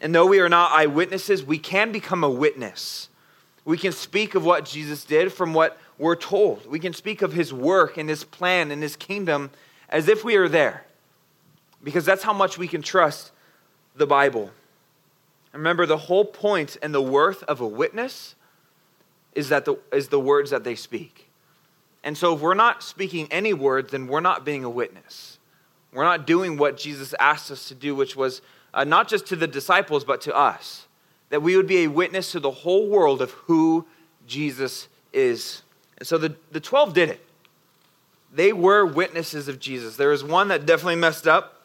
And 0.00 0.14
though 0.14 0.26
we 0.26 0.38
are 0.38 0.48
not 0.48 0.70
eyewitnesses, 0.70 1.42
we 1.42 1.58
can 1.58 1.90
become 1.90 2.22
a 2.22 2.30
witness. 2.30 3.08
We 3.64 3.76
can 3.76 3.90
speak 3.90 4.36
of 4.36 4.44
what 4.44 4.64
Jesus 4.64 5.04
did 5.04 5.32
from 5.32 5.52
what 5.52 5.78
we're 5.98 6.14
told. 6.14 6.64
We 6.64 6.78
can 6.78 6.92
speak 6.92 7.22
of 7.22 7.32
his 7.32 7.52
work 7.52 7.96
and 7.96 8.08
his 8.08 8.22
plan 8.22 8.70
and 8.70 8.80
his 8.80 8.94
kingdom 8.94 9.50
as 9.88 10.08
if 10.08 10.24
we 10.24 10.36
are 10.36 10.48
there. 10.48 10.84
Because 11.82 12.04
that's 12.04 12.22
how 12.22 12.32
much 12.32 12.58
we 12.58 12.68
can 12.68 12.82
trust 12.82 13.30
the 13.96 14.06
Bible. 14.06 14.50
Remember, 15.52 15.86
the 15.86 15.96
whole 15.96 16.24
point 16.24 16.76
and 16.82 16.94
the 16.94 17.02
worth 17.02 17.42
of 17.44 17.60
a 17.60 17.66
witness 17.66 18.34
is, 19.34 19.48
that 19.48 19.64
the, 19.64 19.76
is 19.92 20.08
the 20.08 20.20
words 20.20 20.50
that 20.50 20.64
they 20.64 20.74
speak. 20.74 21.28
And 22.04 22.16
so, 22.16 22.34
if 22.34 22.40
we're 22.40 22.54
not 22.54 22.82
speaking 22.82 23.28
any 23.30 23.52
words, 23.52 23.90
then 23.90 24.06
we're 24.06 24.20
not 24.20 24.44
being 24.44 24.64
a 24.64 24.70
witness. 24.70 25.38
We're 25.92 26.04
not 26.04 26.26
doing 26.26 26.56
what 26.56 26.76
Jesus 26.76 27.14
asked 27.18 27.50
us 27.50 27.68
to 27.68 27.74
do, 27.74 27.94
which 27.94 28.14
was 28.14 28.42
uh, 28.74 28.84
not 28.84 29.08
just 29.08 29.26
to 29.26 29.36
the 29.36 29.46
disciples, 29.46 30.04
but 30.04 30.20
to 30.22 30.34
us. 30.34 30.86
That 31.30 31.42
we 31.42 31.56
would 31.56 31.66
be 31.66 31.84
a 31.84 31.88
witness 31.88 32.32
to 32.32 32.40
the 32.40 32.50
whole 32.50 32.88
world 32.88 33.20
of 33.20 33.30
who 33.32 33.86
Jesus 34.26 34.88
is. 35.12 35.62
And 35.98 36.06
so 36.06 36.18
the, 36.18 36.34
the 36.52 36.60
12 36.60 36.94
did 36.94 37.08
it. 37.08 37.24
They 38.32 38.52
were 38.52 38.84
witnesses 38.84 39.48
of 39.48 39.58
Jesus. 39.58 39.96
There 39.96 40.10
was 40.10 40.22
one 40.22 40.48
that 40.48 40.66
definitely 40.66 40.96
messed 40.96 41.26
up. 41.26 41.62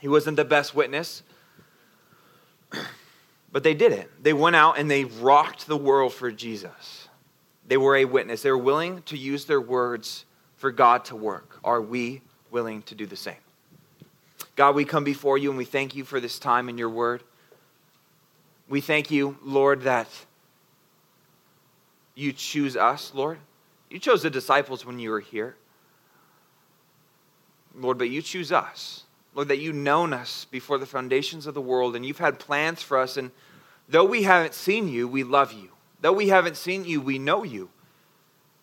He 0.00 0.08
wasn't 0.08 0.36
the 0.36 0.44
best 0.44 0.74
witness. 0.74 1.22
But 3.52 3.64
they 3.64 3.74
did 3.74 3.92
it. 3.92 4.10
They 4.22 4.32
went 4.32 4.56
out 4.56 4.78
and 4.78 4.90
they 4.90 5.04
rocked 5.04 5.66
the 5.66 5.76
world 5.76 6.14
for 6.14 6.32
Jesus. 6.32 7.08
They 7.68 7.76
were 7.76 7.96
a 7.96 8.06
witness. 8.06 8.40
They 8.40 8.50
were 8.50 8.56
willing 8.56 9.02
to 9.02 9.16
use 9.16 9.44
their 9.44 9.60
words 9.60 10.24
for 10.56 10.72
God 10.72 11.04
to 11.06 11.16
work. 11.16 11.60
Are 11.62 11.82
we 11.82 12.22
willing 12.50 12.80
to 12.84 12.94
do 12.94 13.04
the 13.04 13.14
same? 13.14 13.36
God, 14.56 14.74
we 14.74 14.86
come 14.86 15.04
before 15.04 15.36
you 15.36 15.50
and 15.50 15.58
we 15.58 15.66
thank 15.66 15.94
you 15.94 16.04
for 16.04 16.18
this 16.18 16.38
time 16.38 16.70
in 16.70 16.78
your 16.78 16.88
word. 16.88 17.22
We 18.68 18.80
thank 18.80 19.10
you, 19.10 19.36
Lord, 19.42 19.82
that 19.82 20.08
you 22.14 22.32
choose 22.32 22.76
us, 22.76 23.12
Lord. 23.14 23.38
You 23.90 23.98
chose 23.98 24.22
the 24.22 24.30
disciples 24.30 24.86
when 24.86 24.98
you 24.98 25.10
were 25.10 25.20
here. 25.20 25.56
Lord, 27.74 27.98
but 27.98 28.10
you 28.10 28.22
choose 28.22 28.52
us. 28.52 29.04
Lord, 29.34 29.48
that 29.48 29.58
you've 29.58 29.74
known 29.74 30.12
us 30.12 30.46
before 30.50 30.78
the 30.78 30.86
foundations 30.86 31.46
of 31.46 31.54
the 31.54 31.60
world 31.60 31.96
and 31.96 32.04
you've 32.04 32.18
had 32.18 32.38
plans 32.38 32.82
for 32.82 32.98
us. 32.98 33.16
And 33.16 33.30
though 33.88 34.04
we 34.04 34.24
haven't 34.24 34.54
seen 34.54 34.88
you, 34.88 35.08
we 35.08 35.24
love 35.24 35.52
you. 35.52 35.70
Though 36.00 36.12
we 36.12 36.28
haven't 36.28 36.56
seen 36.56 36.84
you, 36.84 37.00
we 37.00 37.18
know 37.18 37.42
you. 37.42 37.70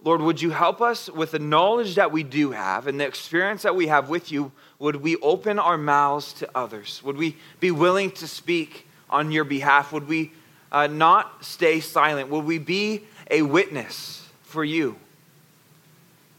Lord, 0.03 0.21
would 0.21 0.41
you 0.41 0.51
help 0.51 0.81
us 0.81 1.09
with 1.09 1.31
the 1.31 1.39
knowledge 1.39 1.95
that 1.95 2.11
we 2.11 2.23
do 2.23 2.51
have 2.51 2.87
and 2.87 2.99
the 2.99 3.05
experience 3.05 3.63
that 3.63 3.75
we 3.75 3.87
have 3.87 4.09
with 4.09 4.31
you? 4.31 4.51
Would 4.77 4.97
we 4.97 5.17
open 5.17 5.59
our 5.59 5.77
mouths 5.77 6.31
to 6.33 6.49
others? 6.55 7.01
Would 7.03 7.17
we 7.17 7.35
be 7.59 7.71
willing 7.71 8.11
to 8.11 8.27
speak 8.27 8.87
on 9.09 9.31
your 9.31 9.43
behalf? 9.43 9.91
Would 9.91 10.07
we 10.07 10.31
uh, 10.71 10.87
not 10.87 11.43
stay 11.43 11.81
silent? 11.81 12.29
Would 12.29 12.45
we 12.45 12.59
be 12.59 13.03
a 13.29 13.41
witness 13.41 14.29
for 14.43 14.63
you? 14.63 14.95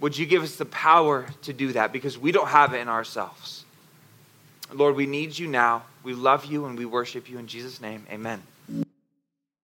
Would 0.01 0.16
you 0.16 0.26
give 0.26 0.42
us 0.42 0.57
the 0.57 0.64
power 0.64 1.26
to 1.42 1.53
do 1.53 1.72
that 1.72 1.92
because 1.92 2.18
we 2.18 2.32
don't 2.32 2.48
have 2.48 2.72
it 2.72 2.78
in 2.78 2.88
ourselves? 2.88 3.64
Lord, 4.72 4.96
we 4.96 5.07
need 5.07 5.38
you 5.38 5.46
now. 5.46 5.82
We 6.03 6.14
love 6.14 6.46
you 6.46 6.64
and 6.66 6.78
we 6.78 6.86
worship 6.86 7.28
you 7.28 7.38
in 7.38 7.46
Jesus' 7.46 7.80
name. 7.80 8.07
Amen. 8.11 8.42